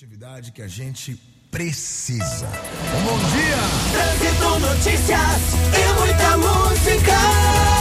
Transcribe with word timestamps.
Atividade 0.00 0.50
que 0.50 0.62
a 0.62 0.66
gente 0.66 1.14
precisa. 1.50 2.46
Bom 3.04 3.18
dia! 3.18 3.58
Trânsito, 3.92 4.58
notícias 4.58 5.52
e 5.76 6.00
muita 6.00 6.38
música. 6.38 7.79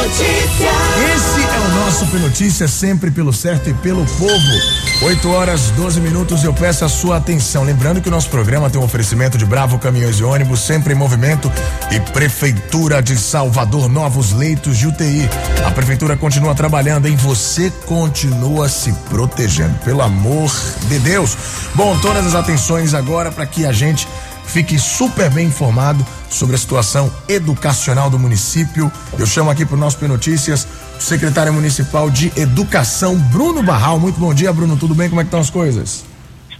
É 0.00 0.08
notícia. 0.08 0.70
Esse 1.14 1.42
é 1.42 1.58
o 1.58 1.84
nosso 1.84 2.06
P 2.06 2.18
Notícias, 2.18 2.70
sempre 2.70 3.10
pelo 3.10 3.32
certo 3.32 3.68
e 3.68 3.74
pelo 3.74 4.04
povo. 4.06 5.02
8 5.02 5.30
horas 5.30 5.70
12 5.76 6.00
minutos 6.00 6.42
eu 6.42 6.52
peço 6.52 6.84
a 6.84 6.88
sua 6.88 7.16
atenção. 7.16 7.64
Lembrando 7.64 8.00
que 8.00 8.08
o 8.08 8.10
nosso 8.10 8.28
programa 8.28 8.70
tem 8.70 8.80
um 8.80 8.84
oferecimento 8.84 9.36
de 9.36 9.44
Bravo 9.44 9.78
Caminhões 9.78 10.18
e 10.18 10.24
Ônibus, 10.24 10.60
sempre 10.60 10.94
em 10.94 10.96
movimento, 10.96 11.52
e 11.90 12.00
Prefeitura 12.12 13.02
de 13.02 13.16
Salvador, 13.16 13.88
novos 13.88 14.32
leitos 14.32 14.78
de 14.78 14.86
UTI. 14.86 15.28
A 15.66 15.70
Prefeitura 15.70 16.16
continua 16.16 16.54
trabalhando, 16.54 17.06
em 17.06 17.16
Você 17.16 17.70
continua 17.84 18.68
se 18.68 18.92
protegendo, 19.10 19.78
pelo 19.84 20.02
amor 20.02 20.50
de 20.88 20.98
Deus. 20.98 21.36
Bom, 21.74 21.98
todas 21.98 22.26
as 22.26 22.34
atenções 22.34 22.94
agora 22.94 23.30
para 23.30 23.46
que 23.46 23.66
a 23.66 23.72
gente 23.72 24.08
fique 24.46 24.78
super 24.78 25.30
bem 25.30 25.46
informado 25.46 26.04
sobre 26.30 26.54
a 26.54 26.58
situação 26.58 27.12
educacional 27.28 28.08
do 28.08 28.18
município. 28.18 28.90
Eu 29.18 29.26
chamo 29.26 29.50
aqui 29.50 29.66
para 29.66 29.76
o 29.76 29.78
nosso 29.78 29.98
P 29.98 30.06
Notícias 30.06 30.66
o 30.96 31.02
secretário 31.02 31.52
municipal 31.52 32.10
de 32.10 32.32
Educação, 32.36 33.16
Bruno 33.16 33.62
Barral. 33.62 33.98
Muito 33.98 34.18
bom 34.18 34.32
dia, 34.32 34.52
Bruno. 34.52 34.76
Tudo 34.76 34.94
bem? 34.94 35.08
Como 35.08 35.20
é 35.20 35.24
que 35.24 35.28
estão 35.28 35.40
as 35.40 35.50
coisas? 35.50 36.04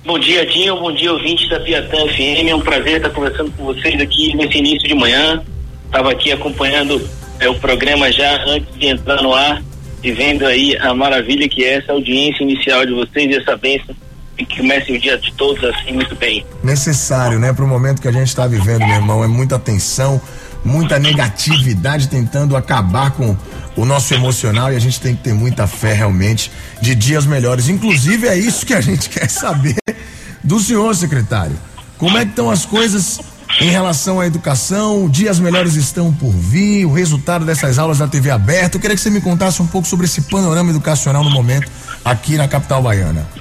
Bom 0.05 0.19
dia, 0.19 0.45
Dinho. 0.47 0.77
Bom 0.77 0.93
dia, 0.93 1.13
ouvintes 1.13 1.49
da 1.49 1.61
Piatã 1.61 1.99
FM. 2.09 2.49
É 2.49 2.55
um 2.55 2.61
prazer 2.61 2.97
estar 2.97 3.11
conversando 3.11 3.51
com 3.53 3.65
vocês 3.65 4.01
aqui 4.01 4.35
nesse 4.35 4.59
início 4.59 4.89
de 4.89 4.95
manhã. 4.95 5.43
Estava 5.87 6.11
aqui 6.11 6.33
acompanhando 6.33 7.01
é, 7.39 7.49
o 7.49 7.55
programa 7.55 8.11
já 8.11 8.43
antes 8.47 8.75
de 8.79 8.87
entrar 8.87 9.23
no 9.23 9.35
ar 9.35 9.63
e 10.03 10.11
vendo 10.13 10.47
aí 10.47 10.77
a 10.79 10.95
maravilha 10.95 11.49
que 11.49 11.63
é 11.63 11.75
essa 11.75 11.93
audiência 11.93 12.43
inicial 12.43 12.87
de 12.87 12.93
vocês 12.93 13.31
e 13.31 13.37
essa 13.37 13.57
bênção 13.57 13.95
e 14.41 14.47
que 14.47 14.57
comece 14.57 14.93
o 14.93 14.99
dia 14.99 15.19
de 15.19 15.31
todos 15.35 15.63
assim 15.65 15.93
muito 15.93 16.17
bem. 16.17 16.45
Necessário, 16.65 17.39
né? 17.39 17.53
Para 17.53 17.65
o 17.65 17.69
momento 17.69 18.01
que 18.01 18.09
a 18.09 18.13
gente 18.13 18.29
está 18.29 18.47
vivendo, 18.47 18.87
meu 18.87 18.97
irmão. 18.97 19.23
É 19.23 19.29
muita 19.29 19.59
tensão, 19.59 20.21
muita 20.65 20.99
negatividade 20.99 22.09
tentando 22.09 22.57
acabar 22.57 23.11
com 23.11 23.37
o 23.77 23.85
nosso 23.85 24.13
emocional 24.15 24.73
e 24.73 24.77
a 24.77 24.81
gente 24.81 24.99
tem 24.99 25.15
que 25.15 25.23
ter 25.23 25.35
muita 25.35 25.67
fé 25.67 25.93
realmente 25.93 26.51
de 26.81 26.95
dias 26.95 27.27
melhores. 27.27 27.69
Inclusive 27.69 28.27
é 28.27 28.37
isso 28.37 28.65
que 28.65 28.73
a 28.73 28.81
gente 28.81 29.09
quer 29.11 29.29
saber 29.29 29.77
do 30.43 30.59
senhor 30.59 30.95
secretário. 30.97 31.57
Como 31.99 32.17
é 32.17 32.25
que 32.25 32.31
estão 32.31 32.51
as 32.51 32.65
coisas 32.65 33.21
em 33.61 33.69
relação 33.69 34.21
à 34.21 34.27
educação? 34.27 35.07
Dias 35.07 35.39
melhores 35.39 35.75
estão 35.75 36.11
por 36.11 36.31
vir, 36.31 36.87
o 36.87 36.93
resultado 36.93 37.45
dessas 37.45 37.79
aulas 37.79 37.99
da 37.99 38.09
TV 38.09 38.31
aberta. 38.31 38.79
Eu 38.79 38.81
queria 38.81 38.97
que 38.97 39.03
você 39.03 39.11
me 39.11 39.21
contasse 39.21 39.61
um 39.61 39.67
pouco 39.67 39.87
sobre 39.87 40.07
esse 40.07 40.23
panorama 40.23 40.71
educacional 40.71 41.23
no 41.23 41.31
momento 41.31 41.71
aqui 42.03 42.39
na 42.39 42.49
capital 42.49 42.83
baiana. 42.83 43.40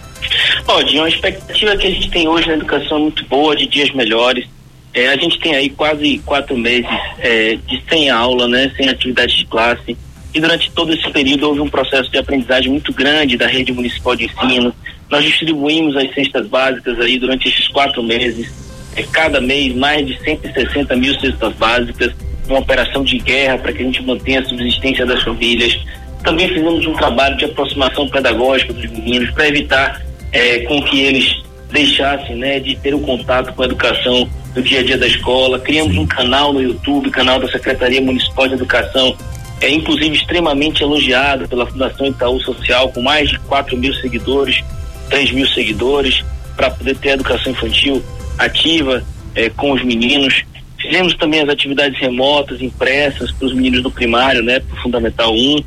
Ó, 0.67 0.81
Dinho, 0.81 1.03
a 1.03 1.09
expectativa 1.09 1.75
que 1.75 1.87
a 1.87 1.91
gente 1.91 2.09
tem 2.09 2.27
hoje 2.27 2.47
na 2.47 2.53
educação 2.53 2.97
é 2.97 3.01
muito 3.01 3.25
boa, 3.25 3.55
de 3.55 3.65
dias 3.67 3.91
melhores. 3.91 4.45
É, 4.93 5.09
a 5.09 5.17
gente 5.17 5.39
tem 5.39 5.55
aí 5.55 5.69
quase 5.69 6.17
quatro 6.25 6.57
meses 6.57 6.89
é, 7.19 7.57
de 7.67 7.83
sem 7.89 8.09
aula, 8.09 8.47
né, 8.47 8.71
sem 8.75 8.89
atividade 8.89 9.35
de 9.35 9.45
classe. 9.45 9.97
E 10.33 10.39
durante 10.39 10.71
todo 10.71 10.93
esse 10.93 11.09
período 11.11 11.47
houve 11.47 11.59
um 11.59 11.69
processo 11.69 12.09
de 12.11 12.17
aprendizagem 12.17 12.71
muito 12.71 12.93
grande 12.93 13.37
da 13.37 13.47
rede 13.47 13.71
municipal 13.71 14.15
de 14.15 14.25
ensino. 14.25 14.73
Nós 15.09 15.23
distribuímos 15.23 15.95
as 15.95 16.13
cestas 16.13 16.47
básicas 16.47 16.99
aí 16.99 17.17
durante 17.17 17.47
esses 17.47 17.67
quatro 17.67 18.03
meses. 18.03 18.51
É, 18.95 19.03
cada 19.03 19.39
mês 19.39 19.75
mais 19.75 20.05
de 20.05 20.19
160 20.23 20.95
mil 20.95 21.19
cestas 21.19 21.53
básicas, 21.55 22.13
uma 22.47 22.59
operação 22.59 23.03
de 23.03 23.17
guerra 23.19 23.57
para 23.57 23.71
que 23.73 23.81
a 23.81 23.85
gente 23.85 24.03
mantenha 24.03 24.39
a 24.39 24.45
subsistência 24.45 25.05
das 25.05 25.21
famílias. 25.23 25.79
Também 26.23 26.49
fizemos 26.49 26.85
um 26.85 26.93
trabalho 26.93 27.37
de 27.37 27.45
aproximação 27.45 28.07
pedagógica 28.07 28.73
dos 28.73 28.85
meninos 28.89 29.31
para 29.31 29.47
evitar 29.47 30.08
é, 30.31 30.59
com 30.59 30.81
que 30.83 31.01
eles 31.01 31.43
deixassem 31.71 32.35
né, 32.35 32.59
de 32.59 32.75
ter 32.75 32.93
o 32.93 32.99
contato 32.99 33.53
com 33.53 33.61
a 33.61 33.65
educação 33.65 34.27
do 34.53 34.61
dia 34.61 34.79
a 34.79 34.83
dia 34.83 34.97
da 34.97 35.07
escola. 35.07 35.59
Criamos 35.59 35.95
um 35.97 36.05
canal 36.05 36.51
no 36.53 36.61
YouTube, 36.61 37.09
canal 37.11 37.39
da 37.39 37.47
Secretaria 37.47 38.01
Municipal 38.01 38.47
de 38.47 38.55
Educação, 38.55 39.15
é 39.61 39.69
inclusive 39.69 40.15
extremamente 40.15 40.81
elogiado 40.81 41.47
pela 41.47 41.65
Fundação 41.65 42.07
Itaú 42.07 42.39
Social, 42.41 42.89
com 42.89 43.01
mais 43.01 43.29
de 43.29 43.39
4 43.39 43.77
mil 43.77 43.93
seguidores, 43.95 44.63
3 45.09 45.31
mil 45.31 45.47
seguidores, 45.47 46.23
para 46.55 46.71
poder 46.71 46.95
ter 46.97 47.09
educação 47.09 47.51
infantil 47.51 48.03
ativa 48.37 49.03
é, 49.35 49.49
com 49.49 49.71
os 49.71 49.83
meninos. 49.83 50.43
Fizemos 50.79 51.13
também 51.15 51.41
as 51.41 51.49
atividades 51.49 51.99
remotas, 51.99 52.61
impressas 52.61 53.31
para 53.33 53.47
os 53.47 53.53
meninos 53.53 53.83
do 53.83 53.91
primário, 53.91 54.41
né, 54.41 54.61
para 54.61 54.77
o 54.77 54.81
Fundamental 54.81 55.33
1 55.33 55.63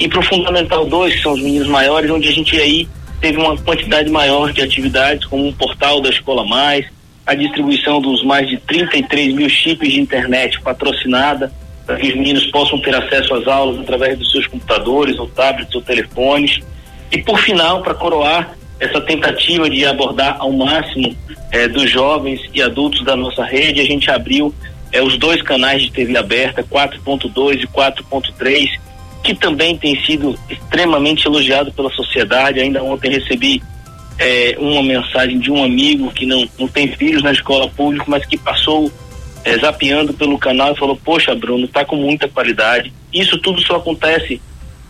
e 0.00 0.08
para 0.08 0.18
o 0.18 0.22
Fundamental 0.22 0.84
2, 0.84 1.14
que 1.14 1.22
são 1.22 1.32
os 1.32 1.42
meninos 1.42 1.68
maiores, 1.68 2.10
onde 2.10 2.28
a 2.28 2.32
gente 2.32 2.60
aí 2.60 2.88
teve 3.20 3.38
uma 3.38 3.56
quantidade 3.56 4.10
maior 4.10 4.52
de 4.52 4.62
atividades, 4.62 5.24
como 5.26 5.46
um 5.46 5.52
portal 5.52 6.00
da 6.00 6.10
Escola 6.10 6.44
Mais, 6.44 6.86
a 7.26 7.34
distribuição 7.34 8.00
dos 8.00 8.22
mais 8.24 8.48
de 8.48 8.56
33 8.58 9.34
mil 9.34 9.48
chips 9.48 9.92
de 9.92 10.00
internet 10.00 10.60
patrocinada, 10.60 11.52
para 11.84 11.96
que 11.96 12.08
os 12.08 12.14
meninos 12.14 12.46
possam 12.46 12.80
ter 12.80 12.94
acesso 12.94 13.34
às 13.34 13.46
aulas 13.46 13.80
através 13.80 14.18
dos 14.18 14.30
seus 14.30 14.46
computadores, 14.46 15.18
ou 15.18 15.26
tablets, 15.28 15.74
ou 15.74 15.82
telefones. 15.82 16.60
E 17.10 17.18
por 17.22 17.38
final, 17.38 17.82
para 17.82 17.94
coroar 17.94 18.56
essa 18.78 19.00
tentativa 19.00 19.70
de 19.70 19.84
abordar 19.84 20.36
ao 20.38 20.52
máximo 20.52 21.16
eh, 21.52 21.68
dos 21.68 21.90
jovens 21.90 22.40
e 22.52 22.60
adultos 22.60 23.04
da 23.04 23.16
nossa 23.16 23.44
rede, 23.44 23.80
a 23.80 23.84
gente 23.84 24.10
abriu 24.10 24.54
eh, 24.92 25.00
os 25.00 25.16
dois 25.16 25.40
canais 25.42 25.82
de 25.82 25.90
TV 25.90 26.16
aberta, 26.16 26.62
4.2 26.62 27.62
e 27.62 27.66
4.3, 27.66 28.68
que 29.26 29.34
também 29.34 29.76
tem 29.76 30.00
sido 30.04 30.38
extremamente 30.48 31.26
elogiado 31.26 31.72
pela 31.72 31.90
sociedade. 31.90 32.60
Ainda 32.60 32.80
ontem 32.80 33.10
recebi 33.10 33.60
eh, 34.20 34.54
uma 34.56 34.84
mensagem 34.84 35.40
de 35.40 35.50
um 35.50 35.64
amigo 35.64 36.12
que 36.12 36.24
não, 36.24 36.48
não 36.56 36.68
tem 36.68 36.86
filhos 36.92 37.24
na 37.24 37.32
escola 37.32 37.68
pública, 37.68 38.04
mas 38.06 38.24
que 38.24 38.38
passou 38.38 38.90
é, 39.44 39.58
zapeando 39.58 40.14
pelo 40.14 40.38
canal 40.38 40.72
e 40.72 40.78
falou: 40.78 40.96
Poxa, 40.96 41.34
Bruno, 41.34 41.66
tá 41.66 41.84
com 41.84 41.96
muita 41.96 42.28
qualidade. 42.28 42.92
Isso 43.12 43.36
tudo 43.38 43.60
só 43.62 43.76
acontece 43.76 44.40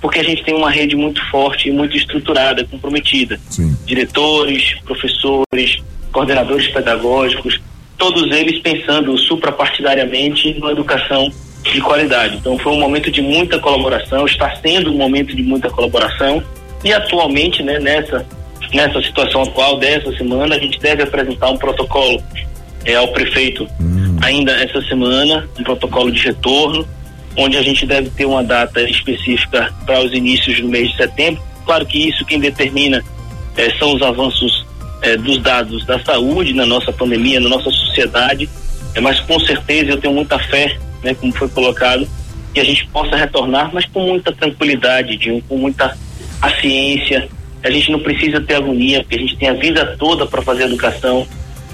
porque 0.02 0.19
a 0.19 0.22
gente 0.22 0.44
tem 0.44 0.54
uma 0.54 0.70
rede 0.70 0.94
muito 0.94 1.25
forte 1.30 1.70
e 1.70 1.72
muito 1.72 1.96
estruturada, 1.96 2.62
comprometida. 2.66 3.41
Sim. 3.48 3.75
Diretores, 3.86 4.75
professores, 4.84 5.82
coordenadores 6.12 6.69
pedagógicos, 6.69 7.58
todos 7.96 8.30
eles 8.36 8.60
pensando 8.60 9.16
suprapartidariamente 9.16 10.58
na 10.60 10.72
educação 10.72 11.32
de 11.72 11.81
qualidade. 11.81 12.37
Então 12.37 12.59
foi 12.59 12.72
um 12.72 12.81
momento 12.81 13.10
de 13.10 13.21
muita 13.21 13.59
colaboração, 13.59 14.27
está 14.27 14.54
sendo 14.56 14.93
um 14.93 14.97
momento 14.97 15.34
de 15.34 15.43
muita 15.43 15.71
colaboração 15.71 16.43
e 16.84 16.93
atualmente, 16.93 17.62
né, 17.62 17.78
nessa 17.78 18.27
nessa 18.72 19.00
situação 19.00 19.43
atual 19.43 19.78
dessa 19.78 20.10
semana, 20.16 20.56
a 20.56 20.59
gente 20.59 20.78
deve 20.81 21.03
apresentar 21.03 21.50
um 21.50 21.56
protocolo 21.56 22.22
é, 22.84 22.94
ao 22.94 23.09
prefeito 23.09 23.69
hum. 23.81 24.16
ainda 24.22 24.53
essa 24.53 24.81
semana, 24.82 25.49
um 25.59 25.62
protocolo 25.62 26.10
de 26.10 26.21
retorno, 26.21 26.87
onde 27.37 27.56
a 27.56 27.62
gente 27.62 27.87
deve 27.87 28.10
ter 28.10 28.25
uma 28.25 28.43
data 28.43 28.81
específica 28.82 29.72
para 29.84 30.00
os 30.00 30.12
inícios 30.12 30.60
do 30.60 30.69
mês 30.69 30.91
de 30.91 30.97
setembro. 30.97 31.43
Claro 31.65 31.84
que 31.84 32.09
isso 32.09 32.25
quem 32.25 32.41
determina 32.41 33.03
é, 33.56 33.71
são 33.78 33.94
os 33.94 34.03
avanços 34.03 34.66
é, 35.03 35.16
dos 35.16 35.38
dados 35.38 35.84
da 35.84 35.99
saúde 36.03 36.55
na 36.55 36.65
nossa 36.65 36.93
pandemia, 36.93 37.41
na 37.41 37.49
nossa 37.49 37.71
sociedade, 37.71 38.49
é, 38.94 39.00
mas 39.00 39.21
com 39.21 39.38
certeza 39.41 39.91
eu 39.91 39.99
tenho 39.99 40.15
muita 40.15 40.38
fé, 40.38 40.78
né, 41.06 41.15
como 41.15 41.33
foi 41.33 41.49
colocado, 41.49 42.06
que 42.53 42.61
a 42.61 42.65
gente 42.65 42.87
possa 42.89 43.17
retornar, 43.17 43.71
mas 43.72 43.84
com 43.87 44.00
muita 44.00 44.33
tranquilidade, 44.33 45.17
de, 45.17 45.43
com 45.49 45.56
muita 45.56 45.97
ciência. 46.61 47.28
A 47.65 47.71
gente 47.71 47.91
não 47.91 48.00
precisa 48.00 48.41
ter 48.41 48.55
agonia, 48.55 49.00
porque 49.03 49.17
a 49.17 49.19
gente 49.19 49.37
tem 49.37 49.49
a 49.49 49.55
vida 49.55 49.97
toda 49.99 50.27
para 50.27 50.43
fazer 50.43 50.65
educação 50.65 51.27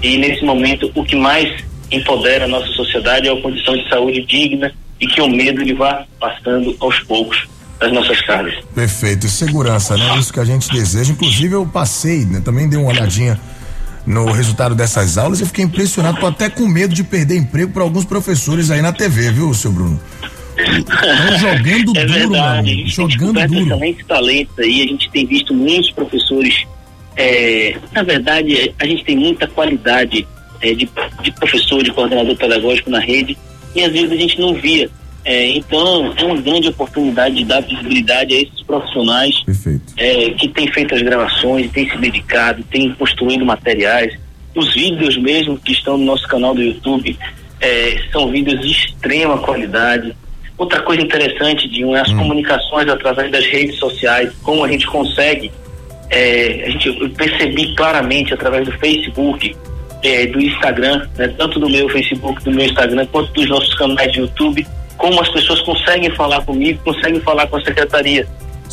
e 0.03 0.17
nesse 0.17 0.43
momento, 0.43 0.91
o 0.93 1.03
que 1.05 1.15
mais 1.15 1.63
empodera 1.89 2.43
a 2.43 2.47
nossa 2.47 2.67
sociedade 2.73 3.29
é 3.29 3.31
a 3.31 3.41
condição 3.41 3.73
de 3.75 3.87
saúde 3.87 4.21
digna 4.23 4.73
e 4.99 5.07
que 5.07 5.21
o 5.21 5.29
medo 5.29 5.61
ele 5.61 5.73
vá 5.73 6.05
passando 6.19 6.75
aos 6.81 6.99
poucos 6.99 7.47
das 7.79 7.91
nossas 7.93 8.19
casas. 8.21 8.53
Perfeito. 8.75 9.29
Segurança, 9.29 9.95
né? 9.95 10.17
Isso 10.17 10.33
que 10.33 10.41
a 10.41 10.45
gente 10.45 10.69
deseja. 10.69 11.13
Inclusive, 11.13 11.55
eu 11.55 11.65
passei, 11.65 12.25
né? 12.25 12.41
Também 12.43 12.67
dei 12.67 12.77
uma 12.77 12.89
olhadinha 12.89 13.39
no 14.05 14.31
resultado 14.31 14.75
dessas 14.75 15.17
aulas 15.17 15.39
e 15.41 15.45
fiquei 15.45 15.65
impressionado, 15.65 16.19
tô 16.19 16.27
até 16.27 16.49
com 16.49 16.67
medo 16.67 16.93
de 16.93 17.03
perder 17.03 17.37
emprego 17.37 17.71
para 17.71 17.83
alguns 17.83 18.05
professores 18.05 18.69
aí 18.69 18.81
na 18.81 18.91
TV, 18.91 19.31
viu, 19.31 19.53
seu 19.53 19.71
Bruno? 19.71 19.99
Estão 20.57 21.39
jogando 21.39 21.97
é 21.97 22.05
duro, 22.05 22.13
verdade, 22.13 22.75
mano. 22.75 22.87
Jogando 22.87 23.47
duro. 23.47 23.63
excelentes 23.63 24.05
talentos 24.05 24.59
aí, 24.59 24.81
a 24.81 24.87
gente 24.87 25.09
tem 25.09 25.25
visto 25.25 25.53
muitos 25.53 25.91
professores 25.91 26.65
é, 27.15 27.75
na 27.91 28.03
verdade, 28.03 28.73
a 28.79 28.85
gente 28.85 29.03
tem 29.03 29.15
muita 29.15 29.47
qualidade 29.47 30.27
é, 30.61 30.73
de, 30.73 30.89
de 31.21 31.31
professor, 31.31 31.83
de 31.83 31.91
coordenador 31.91 32.35
pedagógico 32.35 32.89
na 32.89 32.99
rede 32.99 33.37
e 33.75 33.83
às 33.83 33.91
vezes 33.91 34.11
a 34.11 34.15
gente 34.15 34.39
não 34.39 34.55
via. 34.55 34.89
É, 35.25 35.47
então, 35.51 36.13
é 36.17 36.23
uma 36.23 36.41
grande 36.41 36.67
oportunidade 36.67 37.35
de 37.35 37.45
dar 37.45 37.61
visibilidade 37.61 38.33
a 38.33 38.41
esses 38.41 38.61
profissionais 38.63 39.41
é, 39.97 40.31
que 40.31 40.49
têm 40.49 40.67
feito 40.71 40.93
as 40.93 41.01
gravações, 41.01 41.71
têm 41.71 41.89
se 41.89 41.97
dedicado, 41.97 42.63
têm 42.63 42.93
construído 42.93 43.45
materiais. 43.45 44.17
Os 44.53 44.73
vídeos 44.73 45.17
mesmo 45.17 45.57
que 45.57 45.71
estão 45.71 45.97
no 45.97 46.05
nosso 46.05 46.27
canal 46.27 46.53
do 46.53 46.61
YouTube 46.61 47.17
é, 47.61 47.97
são 48.11 48.29
vídeos 48.29 48.59
de 48.59 48.71
extrema 48.71 49.37
qualidade. 49.37 50.13
Outra 50.57 50.81
coisa 50.81 51.01
interessante, 51.01 51.69
Dinho, 51.69 51.95
é 51.95 52.01
as 52.01 52.09
hum. 52.09 52.17
comunicações 52.17 52.87
através 52.89 53.31
das 53.31 53.45
redes 53.45 53.77
sociais, 53.77 54.31
como 54.43 54.63
a 54.63 54.67
gente 54.67 54.85
consegue, 54.85 55.49
é, 56.09 56.65
a 56.67 56.69
gente, 56.69 56.87
eu 56.89 57.09
percebi 57.11 57.73
claramente 57.75 58.33
através 58.33 58.65
do 58.65 58.71
Facebook, 58.73 59.55
é, 60.03 60.27
do 60.27 60.39
Instagram, 60.39 61.07
né, 61.17 61.29
tanto 61.37 61.59
do 61.59 61.69
meu 61.69 61.87
Facebook, 61.89 62.43
do 62.43 62.51
meu 62.51 62.65
Instagram, 62.65 63.05
quanto 63.07 63.31
dos 63.31 63.47
nossos 63.49 63.73
canais 63.73 64.11
de 64.11 64.19
YouTube, 64.19 64.67
como 64.97 65.19
as 65.21 65.29
pessoas 65.29 65.61
conseguem 65.61 66.09
falar 66.11 66.41
comigo, 66.41 66.79
conseguem 66.83 67.19
falar 67.21 67.47
com 67.47 67.57
a 67.57 67.63
secretaria. 67.63 68.27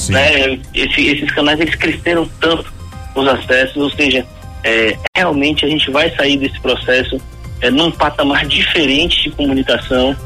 Né? 0.08 0.58
Esse, 0.74 1.08
esses 1.08 1.30
canais 1.32 1.60
eles 1.60 1.74
cresceram 1.74 2.28
tanto 2.40 2.72
os 3.14 3.28
acessos, 3.28 3.76
ou 3.76 3.90
seja, 3.90 4.24
é, 4.64 4.96
realmente 5.16 5.64
a 5.64 5.68
gente 5.68 5.90
vai 5.90 6.10
sair 6.14 6.36
desse 6.36 6.58
processo 6.60 7.20
é, 7.60 7.70
num 7.70 7.90
patamar 7.90 8.46
diferente 8.46 9.24
de 9.24 9.30
comunicação 9.30 10.16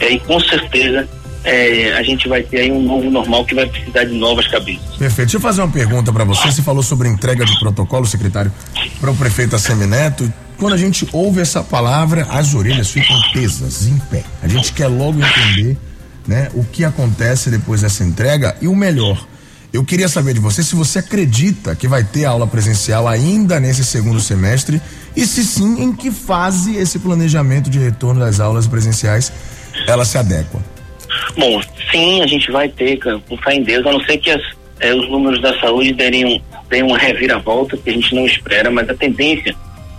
é, 0.00 0.12
e 0.12 0.20
com 0.20 0.40
certeza 0.40 1.08
é, 1.44 1.92
a 1.94 2.02
gente 2.02 2.28
vai 2.28 2.42
ter 2.42 2.60
aí 2.60 2.72
um 2.72 2.82
novo 2.82 3.10
normal 3.10 3.44
que 3.44 3.54
vai 3.54 3.66
precisar 3.66 4.04
de 4.04 4.14
novas 4.14 4.46
cabeças. 4.46 4.96
Perfeito. 4.96 5.28
Deixa 5.28 5.36
eu 5.36 5.40
fazer 5.40 5.62
uma 5.62 5.70
pergunta 5.70 6.12
para 6.12 6.24
você. 6.24 6.50
Você 6.50 6.62
falou 6.62 6.82
sobre 6.82 7.08
entrega 7.08 7.44
de 7.44 7.58
protocolo, 7.58 8.06
secretário, 8.06 8.52
para 9.00 9.10
o 9.10 9.16
prefeito 9.16 9.56
Assemineto. 9.56 10.30
Quando 10.58 10.74
a 10.74 10.76
gente 10.76 11.08
ouve 11.12 11.40
essa 11.40 11.62
palavra, 11.62 12.26
as 12.30 12.54
orelhas 12.54 12.90
ficam 12.90 13.16
tesas, 13.32 13.86
em 13.86 13.98
pé. 14.10 14.22
A 14.42 14.48
gente 14.48 14.72
quer 14.72 14.88
logo 14.88 15.18
entender 15.18 15.78
né, 16.26 16.50
o 16.54 16.62
que 16.62 16.84
acontece 16.84 17.48
depois 17.48 17.80
dessa 17.80 18.04
entrega 18.04 18.54
e 18.60 18.68
o 18.68 18.76
melhor. 18.76 19.26
Eu 19.72 19.84
queria 19.84 20.08
saber 20.08 20.34
de 20.34 20.40
você 20.40 20.62
se 20.62 20.74
você 20.74 20.98
acredita 20.98 21.76
que 21.76 21.86
vai 21.86 22.02
ter 22.02 22.24
aula 22.24 22.46
presencial 22.46 23.06
ainda 23.06 23.60
nesse 23.60 23.84
segundo 23.84 24.20
semestre 24.20 24.82
e 25.16 25.24
se 25.24 25.44
sim, 25.44 25.80
em 25.80 25.92
que 25.92 26.10
fase 26.10 26.76
esse 26.76 26.98
planejamento 26.98 27.70
de 27.70 27.78
retorno 27.78 28.20
das 28.20 28.40
aulas 28.40 28.66
presenciais 28.66 29.32
ela 29.86 30.04
se 30.04 30.18
adequa. 30.18 30.60
Bom, 31.36 31.60
sim, 31.90 32.22
a 32.22 32.26
gente 32.26 32.50
vai 32.50 32.68
ter, 32.68 32.98
com 32.98 33.36
fé 33.38 33.54
em 33.54 33.62
Deus, 33.62 33.86
a 33.86 33.92
não 33.92 34.00
ser 34.00 34.18
que 34.18 34.30
as, 34.30 34.42
eh, 34.80 34.94
os 34.94 35.08
números 35.08 35.40
da 35.40 35.58
saúde 35.60 35.92
derem, 35.92 36.42
derem 36.68 36.84
uma 36.84 36.98
reviravolta 36.98 37.76
que 37.76 37.90
a 37.90 37.92
gente 37.92 38.14
não 38.14 38.26
espera, 38.26 38.70
mas 38.70 38.88
a 38.88 38.94
tendência 38.94 39.54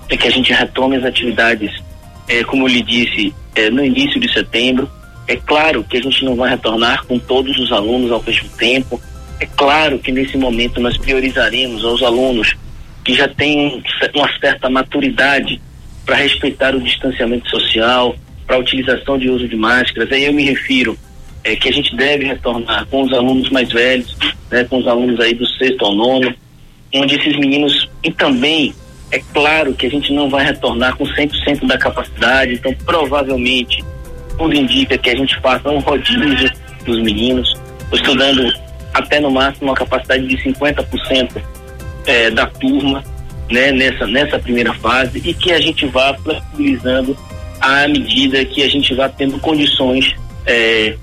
é 0.10 0.18
que 0.18 0.28
a 0.28 0.32
gente 0.32 0.52
retome 0.52 0.98
as 0.98 1.06
atividades, 1.06 1.72
é, 2.28 2.44
como 2.44 2.68
eu 2.68 2.74
lhe 2.74 2.82
disse, 2.82 3.34
é, 3.56 3.70
no 3.70 3.84
início 3.84 4.20
de 4.20 4.32
setembro. 4.32 4.90
É 5.28 5.36
claro 5.36 5.84
que 5.84 5.98
a 5.98 6.02
gente 6.02 6.26
não 6.26 6.36
vai 6.36 6.50
retornar 6.50 7.06
com 7.06 7.18
todos 7.18 7.58
os 7.58 7.72
alunos 7.72 8.12
ao 8.12 8.22
mesmo 8.22 8.50
tempo. 8.58 9.02
É 9.40 9.46
claro 9.46 10.00
que 10.00 10.12
nesse 10.12 10.38
momento 10.38 10.82
nós 10.82 10.98
priorizaremos 10.98 11.86
aos 11.86 12.04
alunos 12.04 12.54
que 13.04 13.14
já 13.14 13.28
têm 13.28 13.82
uma 14.14 14.40
certa 14.40 14.70
maturidade 14.70 15.62
para 16.06 16.18
respeitar 16.18 16.76
o 16.76 16.82
distanciamento 16.82 17.50
social, 17.50 18.16
para 18.46 18.58
a 18.58 18.60
utilização 18.60 19.18
de 19.18 19.30
uso 19.30 19.48
de 19.48 19.56
máscaras. 19.56 20.12
Aí 20.12 20.26
eu 20.26 20.34
me 20.34 20.44
refiro 20.44 20.98
é, 21.44 21.56
que 21.56 21.70
a 21.70 21.74
gente 21.74 21.96
deve 21.96 22.26
retornar 22.26 22.86
com 22.88 23.04
os 23.04 23.14
alunos 23.14 23.50
mais 23.50 23.72
velhos, 23.72 24.16
né, 24.50 24.64
com 24.64 24.80
os 24.80 24.88
alunos 24.88 25.20
aí 25.20 25.34
do 25.34 25.46
sexto 25.48 25.86
ao 25.86 25.96
nono, 25.96 26.34
onde 26.94 27.16
esses 27.16 27.38
meninos 27.38 27.90
e 28.04 28.12
também 28.12 28.74
é 29.12 29.20
claro 29.34 29.74
que 29.74 29.86
a 29.86 29.90
gente 29.90 30.14
não 30.14 30.30
vai 30.30 30.46
retornar 30.46 30.96
com 30.96 31.06
100% 31.06 31.68
da 31.68 31.78
capacidade, 31.78 32.54
então 32.54 32.74
provavelmente 32.86 33.84
tudo 34.38 34.56
indica 34.56 34.98
que 34.98 35.10
a 35.10 35.16
gente 35.16 35.40
faça 35.40 35.70
um 35.70 35.80
rodízio 35.80 36.50
dos 36.86 37.02
meninos, 37.02 37.54
estudando 37.92 38.52
até 38.94 39.20
no 39.20 39.30
máximo 39.30 39.68
uma 39.68 39.76
capacidade 39.76 40.26
de 40.28 40.38
50% 40.38 41.42
é, 42.06 42.32
da 42.32 42.46
turma, 42.46 43.04
né, 43.50 43.72
nessa, 43.72 44.08
nessa 44.08 44.40
primeira 44.40 44.74
fase, 44.76 45.22
e 45.24 45.34
que 45.34 45.52
a 45.52 45.60
gente 45.60 45.86
vá 45.88 46.14
flexibilizando 46.16 47.18
à 47.60 47.88
medida 47.88 48.44
que 48.46 48.64
a 48.64 48.70
gente 48.70 48.94
vá 48.96 49.08
tendo 49.10 49.38
condições 49.40 50.16
é, 50.46 50.96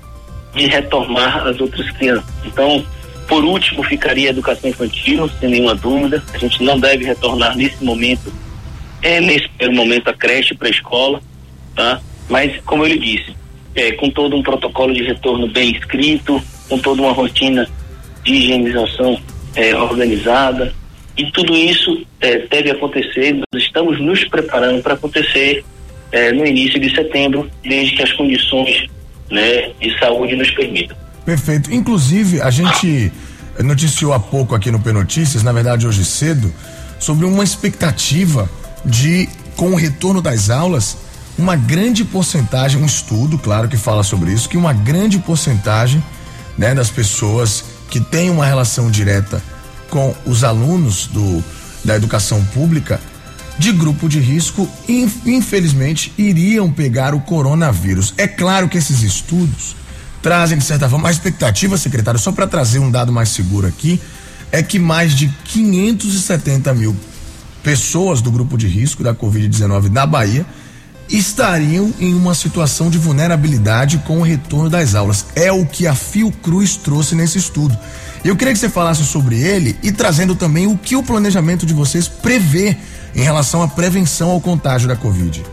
de 0.53 0.67
retomar 0.67 1.47
as 1.47 1.59
outras 1.59 1.89
crianças. 1.91 2.25
Então, 2.45 2.83
por 3.27 3.43
último, 3.45 3.83
ficaria 3.83 4.29
a 4.29 4.31
educação 4.31 4.69
infantil, 4.69 5.29
sem 5.39 5.49
nenhuma 5.49 5.75
dúvida. 5.75 6.23
A 6.33 6.37
gente 6.37 6.63
não 6.63 6.79
deve 6.79 7.05
retornar 7.05 7.55
nesse 7.55 7.83
momento, 7.83 8.33
é, 9.03 9.21
nesse 9.21 9.47
primeiro 9.49 9.75
momento, 9.75 10.09
a 10.09 10.13
creche 10.13 10.55
para 10.55 10.67
a 10.67 10.71
escola, 10.71 11.21
tá? 11.75 12.01
Mas, 12.27 12.59
como 12.65 12.85
ele 12.85 12.97
disse, 12.97 13.35
é, 13.75 13.91
com 13.93 14.09
todo 14.09 14.35
um 14.35 14.41
protocolo 14.41 14.93
de 14.93 15.03
retorno 15.03 15.47
bem 15.47 15.71
escrito, 15.71 16.41
com 16.67 16.79
toda 16.79 17.01
uma 17.01 17.11
rotina 17.11 17.67
de 18.23 18.33
higienização 18.33 19.19
é, 19.55 19.75
organizada, 19.75 20.73
e 21.15 21.29
tudo 21.31 21.55
isso 21.55 22.05
é, 22.19 22.47
deve 22.47 22.71
acontecer. 22.71 23.33
Nós 23.53 23.63
estamos 23.63 23.99
nos 23.99 24.23
preparando 24.25 24.81
para 24.81 24.95
acontecer 24.95 25.63
é, 26.11 26.31
no 26.31 26.45
início 26.45 26.79
de 26.79 26.93
setembro, 26.95 27.49
desde 27.61 27.95
que 27.95 28.03
as 28.03 28.11
condições 28.13 28.87
né, 29.29 29.71
de 29.79 29.97
saúde 29.99 30.35
nos 30.35 30.49
permitam. 30.51 30.95
Perfeito. 31.25 31.73
Inclusive, 31.73 32.41
a 32.41 32.49
gente 32.49 33.11
noticiou 33.59 34.13
há 34.13 34.19
pouco 34.19 34.55
aqui 34.55 34.71
no 34.71 34.79
P 34.79 34.91
Notícias, 34.91 35.43
na 35.43 35.51
verdade 35.51 35.85
hoje 35.85 36.05
cedo, 36.05 36.53
sobre 36.99 37.25
uma 37.25 37.43
expectativa 37.43 38.49
de, 38.85 39.27
com 39.55 39.71
o 39.71 39.75
retorno 39.75 40.21
das 40.21 40.49
aulas, 40.49 40.97
uma 41.37 41.55
grande 41.55 42.03
porcentagem, 42.03 42.81
um 42.81 42.85
estudo, 42.85 43.37
claro, 43.37 43.67
que 43.67 43.77
fala 43.77 44.03
sobre 44.03 44.31
isso, 44.31 44.49
que 44.49 44.57
uma 44.57 44.73
grande 44.73 45.19
porcentagem 45.19 46.03
né, 46.57 46.73
das 46.73 46.89
pessoas 46.89 47.63
que 47.89 47.99
têm 47.99 48.29
uma 48.29 48.45
relação 48.45 48.91
direta 48.91 49.41
com 49.89 50.13
os 50.25 50.43
alunos 50.43 51.07
do, 51.07 51.43
da 51.83 51.95
educação 51.95 52.43
pública 52.45 52.99
de 53.59 53.73
grupo 53.73 54.07
de 54.07 54.19
risco, 54.19 54.67
infelizmente, 54.87 56.13
iriam 56.17 56.71
pegar 56.71 57.13
o 57.13 57.19
coronavírus. 57.19 58.13
É 58.17 58.25
claro 58.25 58.69
que 58.69 58.77
esses 58.77 59.03
estudos 59.03 59.75
trazem, 60.21 60.57
de 60.57 60.63
certa 60.63 60.87
forma, 60.87 61.09
a 61.09 61.11
expectativa, 61.11 61.77
secretário, 61.77 62.19
só 62.19 62.31
para 62.31 62.47
trazer 62.47 62.79
um 62.79 62.89
dado 62.89 63.11
mais 63.11 63.29
seguro 63.29 63.67
aqui, 63.67 63.99
é 64.49 64.63
que 64.63 64.79
mais 64.79 65.13
de 65.13 65.27
570 65.43 66.73
mil 66.73 66.95
pessoas 67.61 68.21
do 68.21 68.31
grupo 68.31 68.57
de 68.57 68.65
risco 68.65 69.03
da 69.03 69.13
Covid-19 69.13 69.89
na 69.89 70.05
Bahia 70.05 70.45
estariam 71.09 71.93
em 71.99 72.13
uma 72.13 72.33
situação 72.33 72.89
de 72.89 72.97
vulnerabilidade 72.97 73.97
com 73.99 74.19
o 74.19 74.23
retorno 74.23 74.69
das 74.69 74.95
aulas. 74.95 75.25
É 75.35 75.51
o 75.51 75.65
que 75.65 75.85
a 75.85 75.93
Fiocruz 75.93 76.77
trouxe 76.77 77.13
nesse 77.13 77.37
estudo. 77.37 77.77
Eu 78.23 78.37
queria 78.37 78.53
que 78.53 78.59
você 78.59 78.69
falasse 78.69 79.03
sobre 79.03 79.37
ele 79.37 79.77
e 79.83 79.91
trazendo 79.91 80.33
também 80.33 80.65
o 80.65 80.77
que 80.77 80.95
o 80.95 81.03
planejamento 81.03 81.65
de 81.65 81.73
vocês 81.73 82.07
prevê 82.07 82.77
em 83.15 83.21
relação 83.21 83.61
à 83.61 83.67
prevenção 83.67 84.31
ao 84.31 84.41
contágio 84.41 84.87
da 84.87 84.95
Covid. 84.95 85.43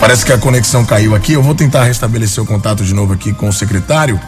Parece 0.00 0.24
que 0.24 0.32
a 0.32 0.38
conexão 0.38 0.84
caiu 0.84 1.14
aqui. 1.14 1.32
Eu 1.32 1.42
vou 1.42 1.54
tentar 1.54 1.82
restabelecer 1.84 2.42
o 2.42 2.46
contato 2.46 2.84
de 2.84 2.94
novo 2.94 3.12
aqui 3.12 3.32
com 3.32 3.48
o 3.48 3.52
secretário 3.52 4.20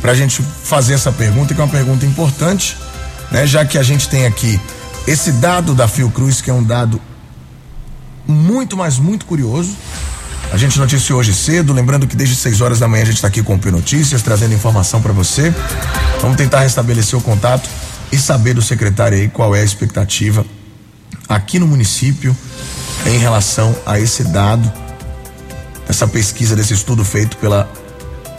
para 0.00 0.12
a 0.12 0.14
gente 0.14 0.42
fazer 0.42 0.94
essa 0.94 1.12
pergunta, 1.12 1.54
que 1.54 1.60
é 1.60 1.64
uma 1.64 1.70
pergunta 1.70 2.06
importante, 2.06 2.76
né? 3.30 3.46
Já 3.46 3.64
que 3.64 3.76
a 3.76 3.82
gente 3.82 4.08
tem 4.08 4.24
aqui 4.24 4.58
esse 5.06 5.32
dado 5.32 5.74
da 5.74 5.86
Fiocruz, 5.86 6.40
que 6.40 6.50
é 6.50 6.54
um 6.54 6.62
dado 6.62 7.00
muito, 8.26 8.76
mas 8.76 8.98
muito 8.98 9.26
curioso. 9.26 9.76
A 10.52 10.56
gente 10.56 10.78
noticiou 10.78 11.20
hoje 11.20 11.34
cedo, 11.34 11.72
lembrando 11.72 12.06
que 12.06 12.16
desde 12.16 12.34
6 12.34 12.60
horas 12.60 12.78
da 12.78 12.88
manhã 12.88 13.02
a 13.02 13.06
gente 13.06 13.16
está 13.16 13.28
aqui 13.28 13.42
com 13.42 13.54
o 13.54 13.58
P 13.58 13.70
Notícias, 13.70 14.22
trazendo 14.22 14.54
informação 14.54 15.00
para 15.00 15.12
você. 15.12 15.54
Vamos 16.20 16.36
tentar 16.36 16.60
restabelecer 16.60 17.18
o 17.18 17.22
contato 17.22 17.68
e 18.10 18.16
saber 18.16 18.54
do 18.54 18.62
secretário 18.62 19.18
aí 19.18 19.28
qual 19.28 19.54
é 19.54 19.60
a 19.60 19.64
expectativa 19.64 20.44
aqui 21.28 21.58
no 21.58 21.66
município 21.66 22.36
em 23.06 23.18
relação 23.18 23.76
a 23.84 24.00
esse 24.00 24.24
dado 24.24 24.72
essa 25.88 26.06
pesquisa 26.06 26.54
desse 26.54 26.74
estudo 26.74 27.04
feito 27.04 27.36
pela 27.38 27.70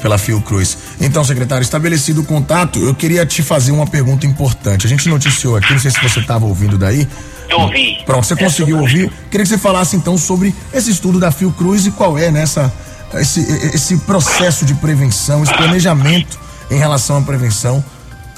pela 0.02 0.18
Fiocruz. 0.18 0.78
Então, 1.02 1.26
secretário, 1.26 1.62
estabelecido 1.62 2.22
o 2.22 2.26
contato, 2.26 2.80
eu 2.80 2.96
queria 2.96 3.26
te 3.26 3.44
fazer 3.44 3.74
uma 3.74 3.86
pergunta 3.86 4.26
importante. 4.26 4.86
A 4.88 4.90
gente 4.90 5.08
noticiou 5.10 5.58
aqui, 5.58 5.74
não 5.74 5.80
sei 5.80 5.92
se 5.92 6.02
você 6.02 6.22
estava 6.22 6.46
ouvindo 6.46 6.78
daí. 6.78 7.06
Eu 7.50 7.62
ouvi. 7.62 7.98
Pronto, 8.06 8.26
você 8.26 8.36
conseguiu 8.36 8.78
é 8.78 8.82
ouvir? 8.82 9.12
Queria 9.32 9.44
que 9.44 9.50
você 9.50 9.58
falasse 9.58 9.96
então 9.96 10.18
sobre 10.18 10.54
esse 10.74 10.92
estudo 10.92 11.20
da 11.20 11.32
Fiocruz 11.32 11.86
e 11.86 11.92
qual 11.92 12.18
é 12.18 12.30
nessa 12.30 12.72
esse, 13.16 13.40
esse 13.74 13.98
processo 14.00 14.66
de 14.66 14.76
prevenção, 14.76 15.44
esse 15.44 15.54
planejamento 15.54 16.40
em 16.70 16.78
relação 16.78 17.18
à 17.18 17.22
prevenção 17.22 17.84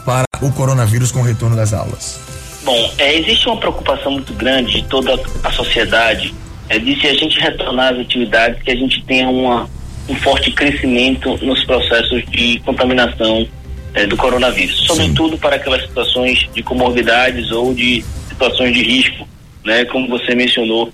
para 0.06 0.26
o 0.42 0.52
coronavírus 0.52 1.12
com 1.12 1.20
o 1.20 1.24
retorno 1.24 1.56
das 1.56 1.74
aulas. 1.74 2.20
Bom, 2.64 2.92
é, 2.98 3.18
existe 3.18 3.48
uma 3.48 3.58
preocupação 3.58 4.12
muito 4.12 4.34
grande 4.34 4.82
de 4.82 4.84
toda 4.84 5.20
a 5.44 5.52
sociedade 5.52 6.34
é, 6.70 6.80
de 6.80 7.00
se 7.00 7.08
a 7.08 7.14
gente 7.14 7.40
retornar 7.40 7.94
às 7.94 8.00
atividades, 8.00 8.62
que 8.64 8.72
a 8.72 8.76
gente 8.76 9.04
tenha 9.04 9.28
uma, 9.28 9.70
um 10.08 10.16
forte 10.16 10.52
crescimento 10.52 11.38
nos 11.44 11.64
processos 11.66 12.24
de 12.30 12.60
contaminação 12.60 13.46
é, 13.94 14.06
do 14.06 14.16
coronavírus, 14.16 14.78
sobretudo 14.88 15.38
para 15.38 15.58
aquelas 15.58 15.82
situações 15.82 16.48
de 16.54 16.64
comorbidades 16.64 17.52
ou 17.52 17.74
de 17.74 18.06
situações 18.42 18.74
de 18.74 18.82
risco, 18.82 19.28
né, 19.64 19.86
como 19.86 20.08
você 20.08 20.34
mencionou 20.34 20.92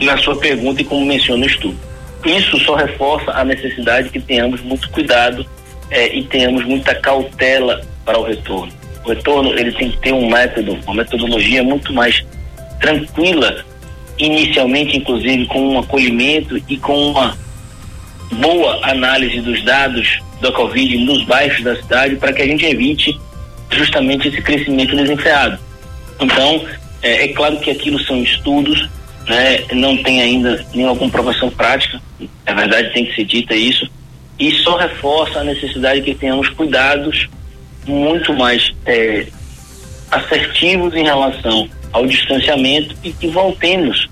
na 0.00 0.16
sua 0.16 0.36
pergunta 0.36 0.80
e 0.80 0.84
como 0.84 1.04
menciona 1.04 1.44
o 1.44 1.48
estudo. 1.48 1.78
Isso 2.24 2.58
só 2.60 2.74
reforça 2.74 3.30
a 3.32 3.44
necessidade 3.44 4.08
que 4.08 4.20
tenhamos 4.20 4.62
muito 4.62 4.88
cuidado 4.90 5.44
é, 5.90 6.14
e 6.16 6.24
tenhamos 6.24 6.64
muita 6.64 6.94
cautela 6.94 7.82
para 8.04 8.18
o 8.18 8.22
retorno. 8.22 8.72
O 9.04 9.08
retorno 9.10 9.58
ele 9.58 9.72
tem 9.72 9.90
que 9.90 9.98
ter 9.98 10.12
um 10.12 10.30
método, 10.30 10.78
uma 10.86 10.96
metodologia 10.96 11.62
muito 11.62 11.92
mais 11.92 12.24
tranquila 12.80 13.64
inicialmente, 14.18 14.96
inclusive, 14.96 15.46
com 15.46 15.74
um 15.74 15.78
acolhimento 15.78 16.62
e 16.68 16.76
com 16.76 17.10
uma 17.10 17.36
boa 18.32 18.78
análise 18.82 19.40
dos 19.40 19.62
dados 19.64 20.20
da 20.40 20.52
Covid 20.52 20.96
nos 20.98 21.24
bairros 21.24 21.62
da 21.62 21.76
cidade 21.76 22.16
para 22.16 22.32
que 22.32 22.42
a 22.42 22.46
gente 22.46 22.64
evite 22.64 23.18
justamente 23.70 24.28
esse 24.28 24.40
crescimento 24.42 24.94
desenfreado. 24.94 25.58
Então, 26.20 26.64
é, 27.02 27.24
é, 27.24 27.28
claro 27.28 27.58
que 27.58 27.70
aquilo 27.70 27.98
são 28.00 28.22
estudos, 28.22 28.88
né? 29.26 29.64
não 29.72 29.96
tem 30.02 30.20
ainda 30.20 30.64
nenhuma 30.74 30.96
comprovação 30.96 31.50
prática, 31.50 32.00
é 32.46 32.54
verdade, 32.54 32.92
tem 32.92 33.06
que 33.06 33.14
ser 33.14 33.24
dita 33.24 33.54
isso, 33.54 33.90
e 34.38 34.52
só 34.52 34.76
reforça 34.76 35.40
a 35.40 35.44
necessidade 35.44 36.02
que 36.02 36.14
tenhamos 36.14 36.48
cuidados 36.50 37.28
muito 37.86 38.32
mais 38.34 38.72
é, 38.86 39.26
assertivos 40.10 40.94
em 40.94 41.04
relação 41.04 41.68
ao 41.92 42.06
distanciamento 42.06 42.94
e 43.02 43.12
que 43.12 43.26
voltemos, 43.28 44.08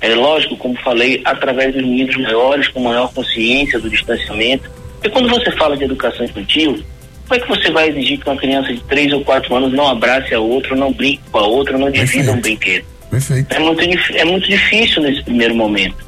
é 0.00 0.14
lógico, 0.14 0.56
como 0.56 0.76
falei, 0.80 1.20
através 1.24 1.74
dos 1.74 1.82
níveis 1.82 2.16
maiores, 2.16 2.68
com 2.68 2.80
maior 2.80 3.12
consciência 3.12 3.78
do 3.80 3.90
distanciamento. 3.90 4.70
E 5.02 5.08
quando 5.08 5.28
você 5.28 5.50
fala 5.52 5.76
de 5.76 5.84
educação 5.84 6.24
infantil, 6.24 6.82
como 7.28 7.34
é 7.34 7.38
que 7.40 7.48
você 7.48 7.70
vai 7.70 7.90
exigir 7.90 8.18
que 8.18 8.28
uma 8.28 8.36
criança 8.36 8.72
de 8.72 8.80
3 8.80 9.12
ou 9.12 9.22
4 9.22 9.54
anos 9.54 9.72
não 9.72 9.86
abrace 9.86 10.34
a 10.34 10.40
outra, 10.40 10.74
não 10.74 10.90
brinque 10.90 11.20
com 11.30 11.38
a 11.38 11.46
outra, 11.46 11.76
não 11.76 11.90
divida 11.90 12.32
um 12.32 12.40
brinquedo? 12.40 12.86
Perfeito. 13.10 13.54
É 13.54 13.58
muito, 13.58 13.82
é 14.14 14.24
muito 14.24 14.48
difícil 14.48 15.02
nesse 15.02 15.22
primeiro 15.22 15.54
momento. 15.54 16.06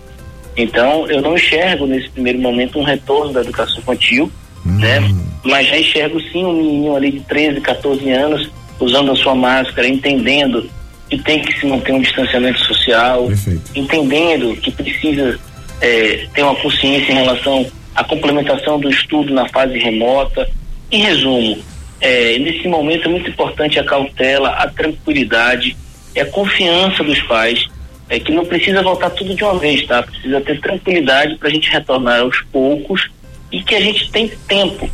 Então, 0.57 1.07
eu 1.09 1.21
não 1.21 1.35
enxergo 1.35 1.87
nesse 1.87 2.09
primeiro 2.09 2.39
momento 2.39 2.79
um 2.79 2.83
retorno 2.83 3.33
da 3.33 3.43
educação 3.43 3.79
infantil, 3.79 4.33
hum. 4.65 4.79
né? 4.79 5.01
Mas 5.45 5.69
já 5.69 5.79
enxergo 5.79 6.21
sim 6.33 6.45
um 6.45 6.55
menino 6.55 6.97
ali 6.97 7.13
de 7.13 7.21
13, 7.21 7.61
14 7.61 8.11
anos 8.11 8.51
usando 8.79 9.13
a 9.13 9.17
sua 9.17 9.35
máscara, 9.35 9.87
entendendo 9.87 10.71
que 11.09 11.19
tem 11.19 11.43
que 11.43 11.59
se 11.61 11.67
manter 11.67 11.93
um 11.93 12.01
distanciamento 12.01 12.61
social, 12.61 13.27
Perfeito. 13.27 13.71
entendendo 13.75 14.57
que 14.57 14.71
precisa 14.71 15.39
é, 15.81 16.27
ter 16.33 16.43
uma 16.43 16.55
consciência 16.57 17.13
em 17.13 17.17
relação 17.17 17.67
à 17.95 18.05
complementação 18.05 18.79
do 18.81 18.89
estudo 18.89 19.35
na 19.35 19.47
fase 19.49 19.79
remota. 19.79 20.49
Em 20.91 21.03
resumo, 21.03 21.59
é, 22.01 22.39
nesse 22.39 22.67
momento 22.67 23.07
é 23.07 23.09
muito 23.09 23.31
importante 23.31 23.79
a 23.79 23.85
cautela, 23.85 24.51
a 24.51 24.69
tranquilidade 24.69 25.77
e 26.15 26.21
a 26.21 26.27
confiança 26.27 27.05
dos 27.05 27.21
pais, 27.23 27.67
é, 28.09 28.19
que 28.19 28.33
não 28.33 28.45
precisa 28.45 28.83
voltar 28.83 29.11
tudo 29.11 29.35
de 29.35 29.45
uma 29.45 29.59
vez, 29.59 29.87
tá? 29.87 30.03
Precisa 30.03 30.41
ter 30.41 30.61
tranquilidade 30.61 31.37
para 31.37 31.49
a 31.49 31.53
gente 31.53 31.71
retornar 31.71 32.21
aos 32.21 32.41
poucos 32.53 33.09
e 33.53 33.63
que 33.63 33.75
a 33.75 33.81
gente 33.81 34.11
tem 34.11 34.29
tempo 34.49 34.91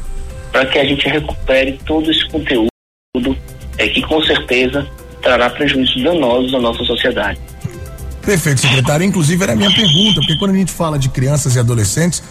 para 0.52 0.66
que 0.66 0.78
a 0.78 0.84
gente 0.84 1.08
recupere 1.08 1.78
todo 1.86 2.10
esse 2.10 2.26
conteúdo 2.28 2.68
é 3.78 3.88
que 3.88 4.02
com 4.02 4.22
certeza 4.22 4.86
trará 5.22 5.50
prejuízos 5.50 6.02
danosos 6.02 6.54
à 6.54 6.60
nossa 6.60 6.84
sociedade. 6.84 7.38
Perfeito, 8.24 8.60
secretário. 8.60 9.04
Inclusive 9.04 9.42
era 9.42 9.52
a 9.52 9.56
minha 9.56 9.70
pergunta, 9.70 10.20
porque 10.20 10.36
quando 10.38 10.52
a 10.52 10.56
gente 10.58 10.72
fala 10.72 10.98
de 10.98 11.08
crianças 11.08 11.54
e 11.56 11.58
adolescentes, 11.58 12.22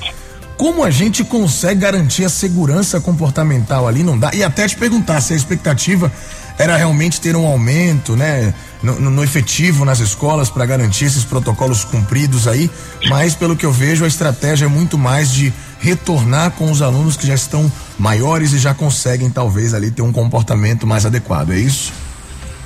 como 0.57 0.83
a 0.83 0.89
gente 0.89 1.23
consegue 1.23 1.81
garantir 1.81 2.23
a 2.25 2.29
segurança 2.29 3.01
comportamental 3.01 3.87
ali? 3.87 4.03
Não 4.03 4.17
dá. 4.17 4.31
E 4.33 4.43
até 4.43 4.67
te 4.67 4.75
perguntar 4.75 5.21
se 5.21 5.33
a 5.33 5.35
expectativa 5.35 6.11
era 6.57 6.77
realmente 6.77 7.19
ter 7.19 7.35
um 7.35 7.45
aumento, 7.45 8.15
né, 8.15 8.53
no, 8.81 8.99
no 8.99 9.23
efetivo 9.23 9.83
nas 9.83 9.99
escolas 9.99 10.49
para 10.49 10.65
garantir 10.65 11.05
esses 11.05 11.25
protocolos 11.25 11.83
cumpridos 11.83 12.47
aí, 12.47 12.69
mas 13.09 13.35
pelo 13.35 13.55
que 13.55 13.65
eu 13.65 13.71
vejo 13.71 14.05
a 14.05 14.07
estratégia 14.07 14.65
é 14.65 14.69
muito 14.69 14.97
mais 14.97 15.33
de 15.33 15.51
retornar 15.79 16.51
com 16.51 16.71
os 16.71 16.81
alunos 16.81 17.17
que 17.17 17.27
já 17.27 17.33
estão 17.33 17.69
maiores 17.99 18.53
e 18.53 18.59
já 18.59 18.73
conseguem 18.73 19.29
talvez 19.29 19.73
ali 19.73 19.91
ter 19.91 20.01
um 20.01 20.11
comportamento 20.11 20.87
mais 20.87 21.05
adequado, 21.05 21.51
é 21.51 21.57
isso? 21.57 21.91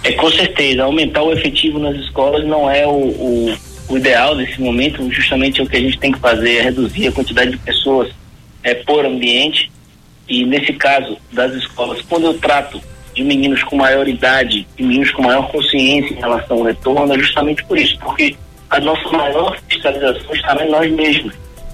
É 0.03 0.13
com 0.13 0.29
certeza, 0.31 0.83
aumentar 0.83 1.23
o 1.23 1.33
efetivo 1.33 1.79
nas 1.79 1.95
escolas 1.97 2.45
não 2.45 2.69
é 2.69 2.85
o, 2.85 2.91
o, 2.91 3.57
o 3.89 3.97
ideal 3.97 4.35
nesse 4.35 4.61
momento, 4.61 5.11
justamente 5.11 5.61
o 5.61 5.67
que 5.67 5.75
a 5.75 5.81
gente 5.81 5.97
tem 5.97 6.11
que 6.11 6.19
fazer 6.19 6.57
é 6.57 6.61
reduzir 6.61 7.07
a 7.07 7.11
quantidade 7.11 7.51
de 7.51 7.57
pessoas 7.57 8.09
é, 8.63 8.75
por 8.75 9.05
ambiente 9.05 9.71
e 10.29 10.45
nesse 10.45 10.71
caso 10.73 11.17
das 11.33 11.53
escolas, 11.53 12.01
quando 12.03 12.27
eu 12.27 12.35
trato 12.35 12.79
de 13.15 13.23
meninos 13.23 13.63
com 13.63 13.75
maior 13.75 14.07
idade 14.07 14.67
e 14.77 14.83
meninos 14.83 15.11
com 15.11 15.23
maior 15.23 15.51
consciência 15.51 16.13
em 16.13 16.19
relação 16.19 16.57
ao 16.57 16.63
retorno, 16.63 17.13
é 17.13 17.19
justamente 17.19 17.63
por 17.65 17.77
isso, 17.77 17.97
porque 17.99 18.35
a 18.69 18.79
nossa 18.79 19.09
maior 19.09 19.57
fiscalização 19.67 20.31
está 20.33 20.63
em 20.63 20.69
nós 20.69 20.91
mesmos. 20.91 21.33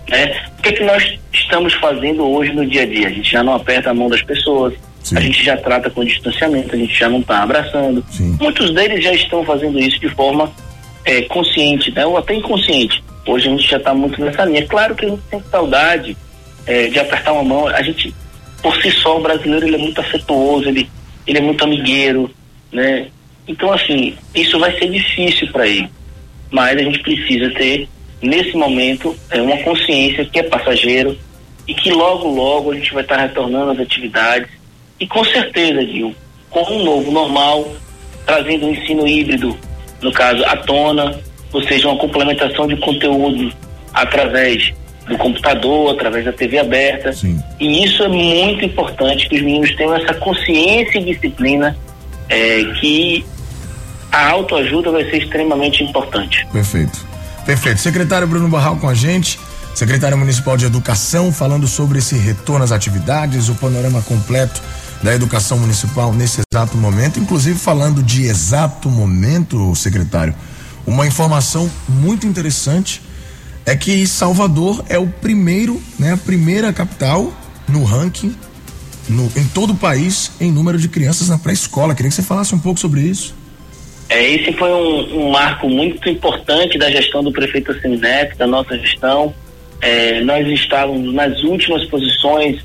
Né? 0.10 0.42
O 0.58 0.62
que, 0.62 0.70
é 0.70 0.72
que 0.72 0.84
nós 0.84 1.20
estamos 1.34 1.74
fazendo 1.74 2.26
hoje 2.26 2.54
no 2.54 2.66
dia 2.66 2.84
a 2.84 2.86
dia? 2.86 3.08
A 3.08 3.12
gente 3.12 3.30
já 3.30 3.44
não 3.44 3.54
aperta 3.54 3.90
a 3.90 3.94
mão 3.94 4.08
das 4.08 4.22
pessoas, 4.22 4.74
Sim. 5.04 5.18
a 5.18 5.20
gente 5.20 5.44
já 5.44 5.58
trata 5.58 5.90
com 5.90 6.06
distanciamento, 6.06 6.74
a 6.74 6.78
gente 6.78 6.98
já 6.98 7.10
não 7.10 7.20
está 7.20 7.44
abraçando. 7.44 8.06
Sim. 8.10 8.38
Muitos 8.40 8.74
deles 8.74 9.04
já 9.04 9.12
estão 9.14 9.44
fazendo 9.44 9.78
isso 9.78 10.00
de 10.00 10.10
forma 10.10 10.50
é, 11.06 11.22
consciente, 11.24 11.92
né? 11.92 12.06
ou 12.06 12.18
até 12.18 12.34
inconsciente. 12.34 13.04
Hoje 13.26 13.48
a 13.48 13.52
gente 13.52 13.70
já 13.70 13.78
está 13.78 13.94
muito 13.94 14.20
nessa 14.22 14.44
linha. 14.46 14.66
Claro 14.68 14.96
que 14.96 15.06
a 15.06 15.10
gente 15.10 15.22
tem 15.30 15.42
saudade 15.50 16.18
é, 16.66 16.88
de 16.88 17.00
apertar 17.00 17.34
uma 17.34 17.44
mão. 17.44 17.68
A 17.68 17.82
gente, 17.82 18.14
por 18.62 18.76
si 18.82 18.92
só, 18.92 19.18
o 19.18 19.22
brasileiro 19.22 19.66
ele 19.66 19.76
é 19.76 19.80
muito 19.80 20.02
afetuoso, 20.02 20.68
ele 20.68 20.90
ele 21.28 21.40
é 21.40 21.42
muito 21.42 21.64
amigueiro, 21.64 22.30
né? 22.72 23.08
Então, 23.48 23.72
assim, 23.72 24.16
isso 24.34 24.60
vai 24.60 24.78
ser 24.78 24.90
difícil 24.90 25.52
para 25.52 25.68
ele. 25.68 25.90
Mas 26.52 26.78
a 26.78 26.84
gente 26.84 27.00
precisa 27.00 27.50
ter, 27.52 27.88
nesse 28.22 28.56
momento, 28.56 29.16
é, 29.30 29.42
uma 29.42 29.58
consciência 29.58 30.26
que 30.26 30.40
é 30.40 30.44
passageiro 30.44 31.18
e 31.68 31.74
que 31.74 31.92
logo, 31.92 32.28
logo 32.28 32.72
a 32.72 32.76
gente 32.76 32.94
vai 32.94 33.04
estar 33.04 33.16
tá 33.16 33.22
retornando 33.24 33.72
às 33.72 33.80
atividades. 33.80 34.50
E 35.00 35.08
com 35.08 35.24
certeza, 35.24 35.86
Gil, 35.86 36.16
com 36.50 36.62
um 36.74 36.84
novo 36.84 37.12
normal, 37.12 37.76
trazendo 38.26 38.68
um 38.68 38.72
ensino 38.72 39.08
híbrido, 39.08 39.58
no 40.02 40.12
caso, 40.12 40.44
à 40.46 40.58
tona, 40.58 41.20
ou 41.52 41.64
seja, 41.64 41.88
uma 41.88 41.98
complementação 41.98 42.68
de 42.68 42.75
conteúdo 42.78 43.52
através 43.94 44.74
do 45.08 45.18
computador, 45.18 45.94
através 45.94 46.25
da 46.25 46.34
TV 46.34 46.58
aberta. 46.60 47.14
Sim. 47.14 47.42
E 47.60 47.84
isso 47.84 48.04
é 48.04 48.08
muito 48.08 48.66
importante 48.66 49.30
que 49.30 49.36
os 49.36 49.42
meninos 49.42 49.74
tenham 49.75 49.96
essa 49.96 50.14
consciência 50.16 51.00
e 51.00 51.14
disciplina 51.14 51.78
é, 52.30 52.64
que 52.80 53.25
a 54.12 54.30
autoajuda 54.30 54.92
vai 54.92 55.10
ser 55.10 55.18
extremamente 55.18 55.84
importante. 55.84 56.46
Perfeito. 56.52 57.06
Perfeito. 57.46 57.80
Secretário 57.80 58.28
Bruno 58.28 58.48
Barral 58.50 58.78
com 58.78 58.90
a 58.90 58.94
gente, 58.94 59.40
secretário 59.75 60.18
municipal 60.18 60.58
de 60.58 60.66
educação, 60.66 61.32
falando 61.32 61.68
sobre 61.68 62.00
esse 62.00 62.18
retorno 62.18 62.64
às 62.64 62.72
atividades, 62.72 63.50
o 63.50 63.56
panorama 63.56 64.02
completo 64.02 64.62
da 65.06 65.14
educação 65.14 65.60
municipal 65.60 66.12
nesse 66.12 66.42
exato 66.52 66.76
momento, 66.76 67.20
inclusive 67.20 67.60
falando 67.60 68.02
de 68.02 68.26
exato 68.26 68.90
momento, 68.90 69.76
secretário, 69.76 70.34
uma 70.84 71.06
informação 71.06 71.70
muito 71.88 72.26
interessante 72.26 73.04
é 73.68 73.76
que 73.76 74.08
Salvador 74.08 74.84
é 74.90 74.98
o 74.98 75.06
primeiro, 75.06 75.80
né, 76.00 76.14
a 76.14 76.18
primeira 76.18 76.74
capital 76.74 77.32
no 77.70 77.84
ranking 77.84 78.36
no, 79.08 79.32
em 79.38 79.46
todo 79.46 79.74
o 79.74 79.76
país 79.76 80.32
em 80.42 80.52
número 80.52 80.80
de 80.80 80.90
crianças 80.90 81.30
na 81.30 81.38
pré-escola. 81.38 81.94
Queria 81.94 82.10
que 82.10 82.16
você 82.16 82.24
falasse 82.24 82.56
um 82.56 82.60
pouco 82.60 82.80
sobre 82.80 83.02
isso. 83.02 83.36
É, 84.10 84.28
esse 84.28 84.54
foi 84.54 84.72
um, 84.72 85.28
um 85.28 85.32
marco 85.32 85.70
muito 85.70 86.10
importante 86.10 86.80
da 86.80 86.90
gestão 86.90 87.24
do 87.24 87.32
prefeito 87.32 87.80
Semineto, 87.80 88.36
da 88.38 88.48
nossa 88.48 88.76
gestão. 88.80 89.36
É, 89.82 90.22
nós 90.22 90.48
estávamos 90.48 91.14
nas 91.14 91.44
últimas 91.44 91.86
posições 91.86 92.60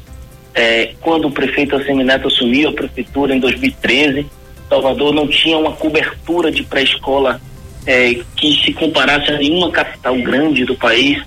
é, 0.55 0.93
quando 1.01 1.29
o 1.29 1.31
prefeito 1.31 1.77
Assemineto 1.77 2.29
assumiu 2.29 2.71
a 2.71 2.73
prefeitura 2.73 3.35
em 3.35 3.41
2013. 3.41 4.27
Salvador 4.69 5.13
não 5.13 5.27
tinha 5.27 5.59
uma 5.59 5.73
cobertura 5.73 6.51
de 6.51 6.63
pré-escola 6.63 7.41
é, 7.87 8.21
que 8.37 8.63
se 8.65 8.73
comparasse 8.73 9.31
a 9.31 9.39
nenhuma 9.39 9.71
capital 9.71 10.17
grande 10.17 10.65
do 10.65 10.75
país 10.77 11.23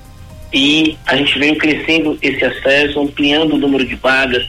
e 0.54 0.98
a 1.06 1.16
gente 1.16 1.38
veio 1.40 1.58
crescendo 1.58 2.18
esse 2.22 2.44
acesso, 2.46 3.02
ampliando 3.02 3.54
o 3.54 3.58
número 3.58 3.86
de 3.86 3.96
vagas, 3.96 4.46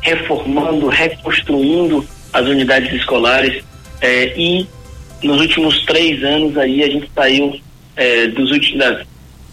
reformando, 0.00 0.86
reconstruindo 0.88 2.06
as 2.32 2.46
unidades 2.46 2.92
escolares 2.92 3.62
é, 4.00 4.32
e 4.38 4.66
nos 5.22 5.40
últimos 5.40 5.84
três 5.84 6.22
anos 6.22 6.56
aí 6.56 6.82
a 6.82 6.88
gente 6.88 7.10
saiu 7.14 7.58
é, 7.96 8.28
dos 8.28 8.50
últimos 8.52 8.78
das 8.78 9.06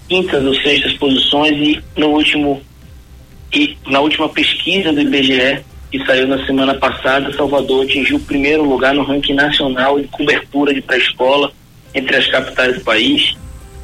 quintas 0.07 0.43
ou 0.45 0.53
sextas 0.55 0.93
posições 0.93 1.53
e 1.53 1.83
no 1.97 2.09
último 2.09 2.61
e 3.55 3.77
na 3.87 4.01
última 4.01 4.27
pesquisa 4.27 4.91
do 4.91 4.99
IBGE 5.01 5.63
que 5.89 6.05
saiu 6.05 6.27
na 6.27 6.45
semana 6.45 6.73
passada 6.75 7.31
Salvador 7.33 7.85
atingiu 7.85 8.17
o 8.17 8.19
primeiro 8.19 8.63
lugar 8.63 8.93
no 8.93 9.03
ranking 9.03 9.33
nacional 9.33 9.97
de 9.97 10.07
cobertura 10.09 10.73
de 10.73 10.81
pré-escola 10.81 11.51
entre 11.93 12.17
as 12.17 12.27
capitais 12.27 12.75
do 12.75 12.81
país, 12.81 13.37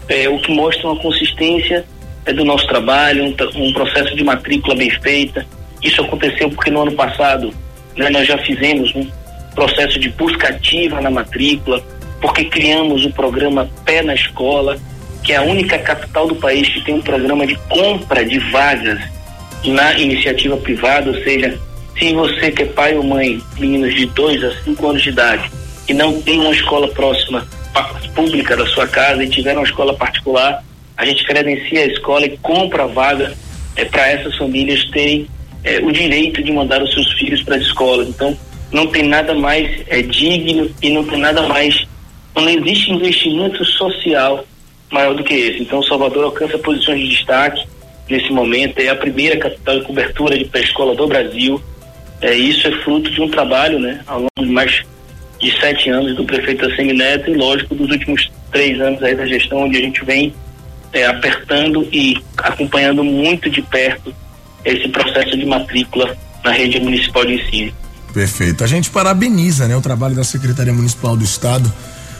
é, 0.09 0.27
o 0.27 0.37
que 0.39 0.51
mostra 0.53 0.87
uma 0.87 0.97
consistência 0.97 1.85
é, 2.25 2.33
do 2.33 2.43
nosso 2.43 2.67
trabalho, 2.67 3.23
um, 3.23 3.35
um, 3.55 3.71
processo 3.71 4.13
de 4.13 4.23
matrícula 4.23 4.75
bem 4.75 4.89
feita. 4.89 5.45
Isso 5.81 6.01
aconteceu 6.01 6.49
porque 6.49 6.69
no 6.69 6.81
ano 6.81 6.91
passado 6.91 7.53
né, 7.95 8.09
nós 8.09 8.27
já 8.27 8.37
fizemos 8.39 8.93
um 8.93 9.07
processo 9.55 9.97
de 9.97 10.09
busca 10.09 10.49
ativa 10.49 10.99
na 10.99 11.09
matrícula, 11.09 11.81
porque 12.19 12.43
criamos 12.43 13.05
o 13.05 13.11
programa 13.11 13.69
Pé 13.85 14.01
na 14.01 14.13
Escola, 14.13 14.77
que 15.23 15.31
é 15.31 15.37
a 15.37 15.43
única 15.43 15.79
capital 15.79 16.27
do 16.27 16.35
país 16.35 16.67
que 16.67 16.81
tem 16.81 16.95
um 16.95 17.01
programa 17.01 17.47
de 17.47 17.55
compra 17.69 18.25
de 18.25 18.37
vagas 18.51 18.99
na 19.69 19.97
iniciativa 19.99 20.57
privada, 20.57 21.09
ou 21.09 21.23
seja, 21.23 21.59
se 21.97 22.13
você 22.13 22.51
que 22.51 22.63
é 22.63 22.65
pai 22.65 22.95
ou 22.95 23.03
mãe, 23.03 23.41
meninos 23.59 23.93
de 23.93 24.05
2 24.07 24.43
a 24.43 24.63
5 24.63 24.87
anos 24.87 25.03
de 25.03 25.09
idade, 25.09 25.51
e 25.87 25.93
não 25.93 26.21
tem 26.21 26.39
uma 26.39 26.51
escola 26.51 26.87
próxima 26.87 27.45
pública 28.15 28.55
da 28.55 28.65
sua 28.67 28.87
casa 28.87 29.23
e 29.23 29.29
tiver 29.29 29.53
uma 29.53 29.65
escola 29.65 29.93
particular, 29.93 30.63
a 30.97 31.05
gente 31.05 31.23
credencia 31.25 31.81
a 31.81 31.87
escola 31.87 32.25
e 32.25 32.37
compra 32.37 32.83
a 32.83 32.87
vaga 32.87 33.33
é, 33.75 33.85
para 33.85 34.07
essas 34.07 34.35
famílias 34.37 34.83
terem 34.91 35.27
é, 35.63 35.79
o 35.79 35.91
direito 35.91 36.43
de 36.43 36.51
mandar 36.51 36.81
os 36.81 36.93
seus 36.93 37.11
filhos 37.13 37.41
para 37.43 37.55
as 37.55 37.61
escolas. 37.61 38.07
Então, 38.07 38.37
não 38.71 38.87
tem 38.87 39.03
nada 39.03 39.33
mais 39.33 39.81
é, 39.87 40.01
digno 40.01 40.69
e 40.81 40.89
não 40.89 41.03
tem 41.03 41.19
nada 41.19 41.43
mais. 41.43 41.85
Não 42.35 42.49
existe 42.49 42.91
investimento 42.91 43.63
social 43.65 44.45
maior 44.91 45.13
do 45.15 45.23
que 45.23 45.33
esse. 45.33 45.61
Então, 45.61 45.81
Salvador 45.83 46.25
alcança 46.25 46.57
posições 46.57 46.99
de 46.99 47.09
destaque 47.09 47.65
nesse 48.11 48.31
momento. 48.31 48.77
É 48.79 48.89
a 48.89 48.95
primeira 48.95 49.37
capital 49.37 49.79
de 49.79 49.85
cobertura 49.85 50.37
de 50.37 50.45
pré-escola 50.45 50.95
do 50.95 51.07
Brasil. 51.07 51.61
É, 52.21 52.35
isso 52.35 52.67
é 52.67 52.71
fruto 52.83 53.09
de 53.09 53.21
um 53.21 53.29
trabalho, 53.29 53.79
né, 53.79 54.01
ao 54.05 54.19
longo 54.19 54.29
de 54.39 54.51
mais 54.51 54.83
de 55.39 55.59
sete 55.59 55.89
anos 55.89 56.15
do 56.15 56.23
prefeito 56.23 56.65
Assemineto 56.65 57.31
e, 57.31 57.33
lógico, 57.33 57.73
dos 57.73 57.89
últimos 57.89 58.31
três 58.51 58.79
anos 58.79 59.01
aí 59.01 59.15
da 59.15 59.25
gestão, 59.25 59.63
onde 59.63 59.77
a 59.77 59.81
gente 59.81 60.05
vem 60.05 60.31
é, 60.93 61.07
apertando 61.07 61.87
e 61.91 62.15
acompanhando 62.37 63.03
muito 63.03 63.49
de 63.49 63.61
perto 63.63 64.13
esse 64.63 64.87
processo 64.89 65.35
de 65.35 65.45
matrícula 65.45 66.15
na 66.43 66.51
rede 66.51 66.79
municipal 66.79 67.25
de 67.25 67.33
ensino. 67.35 67.73
Perfeito. 68.13 68.63
A 68.63 68.67
gente 68.67 68.89
parabeniza 68.89 69.67
né, 69.67 69.75
o 69.75 69.81
trabalho 69.81 70.15
da 70.15 70.23
Secretaria 70.23 70.73
Municipal 70.73 71.15
do 71.15 71.23
Estado, 71.23 71.71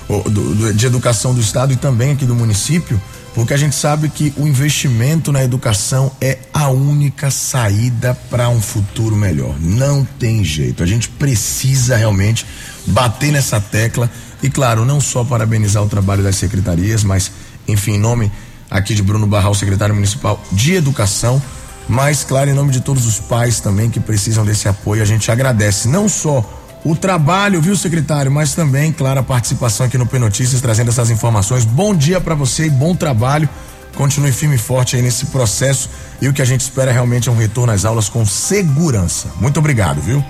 do, 0.07 0.55
do, 0.55 0.73
de 0.73 0.85
Educação 0.85 1.33
do 1.33 1.41
Estado 1.41 1.73
e 1.73 1.75
também 1.75 2.11
aqui 2.11 2.25
do 2.25 2.33
município, 2.33 2.99
porque 3.33 3.53
a 3.53 3.57
gente 3.57 3.75
sabe 3.75 4.09
que 4.09 4.33
o 4.37 4.45
investimento 4.45 5.31
na 5.31 5.43
educação 5.43 6.11
é 6.19 6.37
a 6.53 6.69
única 6.69 7.31
saída 7.31 8.13
para 8.29 8.49
um 8.49 8.61
futuro 8.61 9.15
melhor. 9.15 9.55
Não 9.59 10.03
tem 10.03 10.43
jeito. 10.43 10.83
A 10.83 10.85
gente 10.85 11.07
precisa 11.07 11.95
realmente 11.95 12.45
bater 12.87 13.31
nessa 13.31 13.59
tecla 13.59 14.09
e, 14.43 14.49
claro, 14.49 14.83
não 14.83 14.99
só 14.99 15.23
parabenizar 15.23 15.81
o 15.81 15.87
trabalho 15.87 16.23
das 16.23 16.35
secretarias, 16.35 17.03
mas, 17.03 17.31
enfim, 17.67 17.93
em 17.93 17.99
nome 17.99 18.31
aqui 18.69 18.93
de 18.93 19.01
Bruno 19.01 19.27
Barral, 19.27 19.53
secretário 19.53 19.95
municipal 19.95 20.41
de 20.51 20.73
Educação, 20.73 21.41
mas, 21.87 22.23
claro, 22.23 22.49
em 22.49 22.53
nome 22.53 22.71
de 22.71 22.81
todos 22.81 23.05
os 23.05 23.19
pais 23.19 23.59
também 23.59 23.89
que 23.89 23.99
precisam 23.99 24.45
desse 24.45 24.67
apoio, 24.67 25.01
a 25.01 25.05
gente 25.05 25.31
agradece 25.31 25.87
não 25.87 26.07
só 26.07 26.60
o 26.83 26.95
trabalho, 26.95 27.61
viu, 27.61 27.75
secretário, 27.75 28.31
mas 28.31 28.55
também, 28.55 28.91
claro, 28.91 29.19
a 29.19 29.23
participação 29.23 29.85
aqui 29.85 29.97
no 29.97 30.05
P 30.07 30.17
Notícias, 30.17 30.61
trazendo 30.61 30.89
essas 30.89 31.11
informações. 31.11 31.63
Bom 31.63 31.93
dia 31.95 32.19
para 32.19 32.33
você 32.33 32.65
e 32.65 32.69
bom 32.69 32.95
trabalho. 32.95 33.47
Continue 33.95 34.31
firme 34.31 34.55
e 34.55 34.57
forte 34.57 34.95
aí 34.95 35.01
nesse 35.01 35.27
processo 35.27 35.89
e 36.21 36.27
o 36.27 36.33
que 36.33 36.41
a 36.41 36.45
gente 36.45 36.61
espera 36.61 36.91
realmente 36.91 37.29
é 37.29 37.31
um 37.31 37.37
retorno 37.37 37.71
às 37.71 37.85
aulas 37.85 38.09
com 38.09 38.25
segurança. 38.25 39.29
Muito 39.39 39.59
obrigado, 39.59 40.01
viu? 40.01 40.23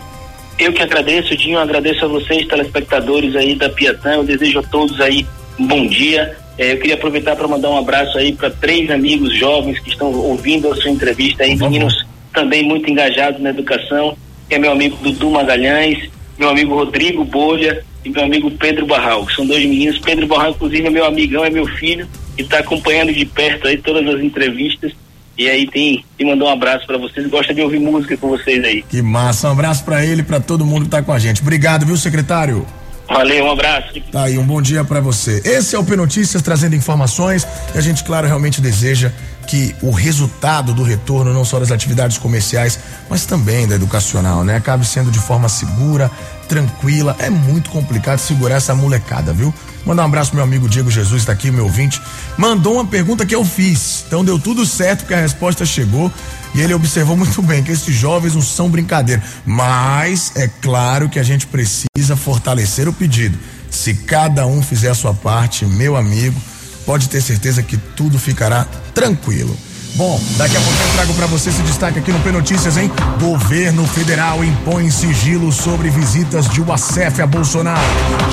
Eu 0.60 0.74
que 0.74 0.82
agradeço, 0.82 1.36
Dinho, 1.38 1.58
agradeço 1.58 2.04
a 2.04 2.08
vocês, 2.08 2.48
telespectadores 2.48 3.36
aí 3.36 3.56
da 3.56 3.70
Piatã. 3.70 4.16
Eu 4.16 4.24
desejo 4.24 4.60
a 4.60 4.64
todos 4.64 5.00
aí 5.00 5.26
um 5.58 5.68
bom 5.68 5.88
dia. 5.88 6.38
É, 6.58 6.74
eu 6.74 6.78
queria 6.78 6.96
aproveitar 6.96 7.36
para 7.36 7.48
mandar 7.48 7.70
um 7.70 7.78
abraço 7.78 8.18
aí 8.18 8.34
para 8.34 8.50
três 8.50 8.90
amigos 8.92 9.38
jovens 9.38 9.80
que 9.80 9.90
estão 9.90 10.12
ouvindo 10.12 10.72
a 10.72 10.76
sua 10.76 10.92
entrevista 10.92 11.44
aí, 11.44 11.56
meninos 11.56 12.06
também 12.34 12.64
muito 12.64 12.90
engajados 12.90 13.42
na 13.42 13.50
educação, 13.50 14.18
que 14.48 14.56
é 14.56 14.60
meu 14.60 14.72
amigo 14.72 14.98
Dudu 15.02 15.32
Magalhães, 15.32 16.10
meu 16.42 16.50
amigo 16.50 16.74
Rodrigo 16.74 17.24
Bolha 17.24 17.84
e 18.04 18.10
meu 18.10 18.24
amigo 18.24 18.50
Pedro 18.50 18.88
Barral, 18.88 19.28
que 19.28 19.36
são 19.36 19.46
dois 19.46 19.64
meninos. 19.64 20.00
Pedro 20.00 20.26
Barral, 20.26 20.52
inclusive, 20.52 20.88
é 20.88 20.90
meu 20.90 21.06
amigão, 21.06 21.46
é 21.46 21.52
meu 21.52 21.68
filho, 21.68 22.08
e 22.36 22.42
está 22.42 22.58
acompanhando 22.58 23.14
de 23.14 23.24
perto 23.26 23.68
aí 23.68 23.78
todas 23.78 24.16
as 24.16 24.22
entrevistas. 24.22 24.92
E 25.38 25.48
aí 25.48 25.68
tem, 25.68 26.04
tem 26.18 26.28
mandou 26.28 26.48
um 26.48 26.52
abraço 26.52 26.86
para 26.88 26.98
vocês, 26.98 27.28
gosta 27.28 27.54
de 27.54 27.62
ouvir 27.62 27.80
música 27.80 28.18
com 28.18 28.30
vocês 28.30 28.64
aí. 28.64 28.82
Que 28.82 29.04
massa, 29.04 29.50
um 29.50 29.52
abraço 29.52 29.86
para 29.86 30.04
ele 30.04 30.24
para 30.24 30.40
todo 30.40 30.66
mundo 30.66 30.86
que 30.86 30.90
tá 30.90 31.04
com 31.04 31.14
a 31.14 31.20
gente. 31.20 31.42
Obrigado, 31.42 31.86
viu, 31.86 31.96
secretário? 31.96 32.66
Valeu, 33.14 33.46
um 33.46 33.52
abraço. 33.52 34.02
Tá 34.12 34.24
aí, 34.24 34.38
um 34.38 34.46
bom 34.46 34.62
dia 34.62 34.84
para 34.86 35.02
você. 35.02 35.42
Esse 35.44 35.76
é 35.76 35.80
o 35.80 35.84
P 35.84 35.96
Notícias 35.96 36.42
trazendo 36.42 36.76
informações 36.76 37.46
e 37.76 37.78
a 37.78 37.82
gente, 37.82 38.04
claro, 38.04 38.26
realmente 38.26 38.62
deseja 38.62 39.12
que 39.48 39.76
o 39.82 39.92
resultado 39.92 40.74
do 40.74 40.82
retorno, 40.82 41.34
não 41.34 41.44
só 41.44 41.60
das 41.60 41.72
atividades 41.72 42.18
comerciais, 42.18 42.80
mas 43.10 43.26
também 43.26 43.68
da 43.68 43.76
educacional, 43.76 44.46
né? 44.46 44.56
Acabe 44.56 44.86
sendo 44.86 45.12
de 45.12 45.20
forma 45.20 45.50
segura, 45.50 46.10
tranquila. 46.48 47.16
É 47.20 47.30
muito 47.30 47.70
complicado 47.70 48.20
segurar 48.20 48.56
essa 48.56 48.74
molecada, 48.74 49.34
viu? 49.34 49.54
Mandar 49.86 50.04
um 50.04 50.06
abraço 50.06 50.30
pro 50.30 50.38
meu 50.38 50.46
amigo 50.46 50.70
Diego 50.70 50.90
Jesus, 50.90 51.26
tá 51.26 51.34
aqui, 51.34 51.52
meu 51.52 51.66
ouvinte. 51.66 52.02
Mandou 52.38 52.76
uma 52.76 52.86
pergunta 52.86 53.26
que 53.26 53.36
eu 53.36 53.44
fiz. 53.44 54.01
Então 54.12 54.26
deu 54.26 54.38
tudo 54.38 54.66
certo, 54.66 55.00
porque 55.00 55.14
a 55.14 55.22
resposta 55.22 55.66
chegou. 55.66 56.12
E 56.54 56.60
ele 56.60 56.74
observou 56.74 57.16
muito 57.16 57.42
bem 57.42 57.64
que 57.64 57.72
esses 57.72 57.96
jovens 57.96 58.36
não 58.36 58.42
são 58.42 58.70
brincadeira. 58.70 59.24
Mas 59.46 60.34
é 60.36 60.50
claro 60.50 61.08
que 61.08 61.18
a 61.18 61.24
gente 61.24 61.48
precisa 61.48 62.18
fortalecer 62.18 62.90
o 62.90 62.94
pedido. 62.94 63.40
Se 63.70 63.94
cada 63.94 64.46
um 64.46 64.62
fizer 64.62 64.90
a 64.90 64.94
sua 64.94 65.14
parte, 65.14 65.66
meu 65.66 65.96
amigo, 65.96 66.38
pode 66.86 67.08
ter 67.08 67.22
certeza 67.22 67.64
que 67.64 67.78
tudo 67.78 68.20
ficará 68.20 68.66
tranquilo. 68.94 69.58
Bom, 69.96 70.22
daqui 70.36 70.58
a 70.58 70.60
pouco 70.60 70.84
eu 70.84 70.94
trago 70.94 71.14
para 71.14 71.28
você 71.28 71.50
esse 71.50 71.62
destaque 71.62 72.00
aqui 72.00 72.12
no 72.12 72.20
P 72.20 72.34
Notícias, 72.34 72.76
hein? 72.76 72.92
Governo 73.18 73.88
federal 73.88 74.44
impõe 74.44 74.92
sigilo 74.92 75.54
sobre 75.54 75.90
visitas 75.90 76.50
de 76.50 76.60
UACF 76.60 77.22
a 77.22 77.28
Bolsonaro. 77.28 77.82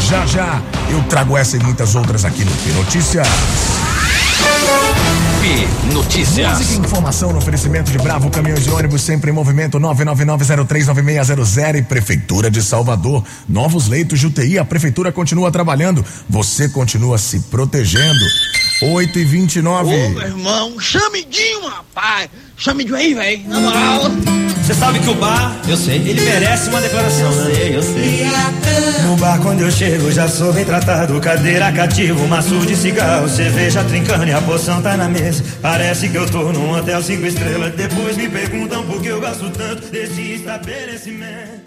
Já 0.09 0.27
já 0.27 0.61
eu 0.91 1.01
trago 1.05 1.37
essa 1.37 1.57
e 1.57 1.61
muitas 1.61 1.95
outras 1.95 2.25
aqui 2.25 2.45
no 2.45 2.51
P 2.51 2.73
Notícias. 2.73 3.29
P 5.41 5.93
Notícias. 5.95 6.59
Música 6.59 6.75
e 6.75 6.79
informação 6.79 7.33
no 7.33 7.39
oferecimento 7.39 7.91
de 7.91 7.99
Bravo 7.99 8.31
Caminhões 8.31 8.65
de 8.65 8.71
ônibus 8.71 9.03
sempre 9.03 9.31
em 9.31 9.35
movimento 9.35 9.79
999039600 9.79 11.77
e 11.77 11.83
Prefeitura 11.83 12.51
de 12.51 12.63
Salvador. 12.63 13.25
Novos 13.49 13.89
leitos 13.89 14.19
de 14.19 14.27
UTI, 14.27 14.59
a 14.59 14.65
prefeitura 14.65 15.13
continua 15.13 15.51
trabalhando. 15.51 16.05
Você 16.29 16.69
continua 16.69 17.19
se 17.19 17.41
protegendo. 17.41 18.25
8 18.83 19.19
e 19.19 19.25
29 19.25 19.89
Ô, 19.89 20.09
meu 20.11 20.23
irmão, 20.23 20.79
chame 20.81 21.25
Dinho, 21.25 21.67
rapaz. 21.69 22.29
Chame 22.57 22.85
Dinho 22.85 22.97
aí, 22.97 23.15
velho. 23.15 23.49
Na 23.49 23.61
moral. 23.61 24.38
Você 24.69 24.75
sabe 24.75 24.99
que 24.99 25.09
o 25.09 25.15
bar, 25.15 25.59
eu 25.67 25.79
sei, 25.79 25.97
ele 25.97 26.21
merece 26.21 26.69
uma 26.69 26.79
declaração, 26.83 27.35
né? 27.37 27.55
sei, 27.55 27.75
eu 27.75 27.83
sei. 27.83 28.27
No 29.07 29.17
bar 29.17 29.41
quando 29.41 29.63
eu 29.63 29.71
chego 29.71 30.13
já 30.13 30.29
sou 30.29 30.53
bem 30.53 30.63
tratado, 30.63 31.19
cadeira 31.23 31.73
cativo, 31.73 32.29
maço 32.29 32.55
de 32.67 32.77
cigarro, 32.77 33.27
cerveja 33.31 33.83
trincando 33.85 34.27
e 34.27 34.33
a 34.35 34.43
poção 34.43 34.83
tá 34.83 34.95
na 34.95 35.09
mesa. 35.09 35.43
Parece 35.63 36.11
que 36.11 36.17
eu 36.19 36.31
tô 36.31 36.53
num 36.53 36.71
hotel 36.71 37.03
cinco 37.03 37.25
estrelas, 37.25 37.73
depois 37.77 38.19
me 38.19 38.29
perguntam 38.29 38.85
por 38.85 39.01
que 39.01 39.09
eu 39.09 39.19
gasto 39.23 39.49
tanto 39.49 39.91
desse 39.91 40.35
estabelecimento. 40.35 41.58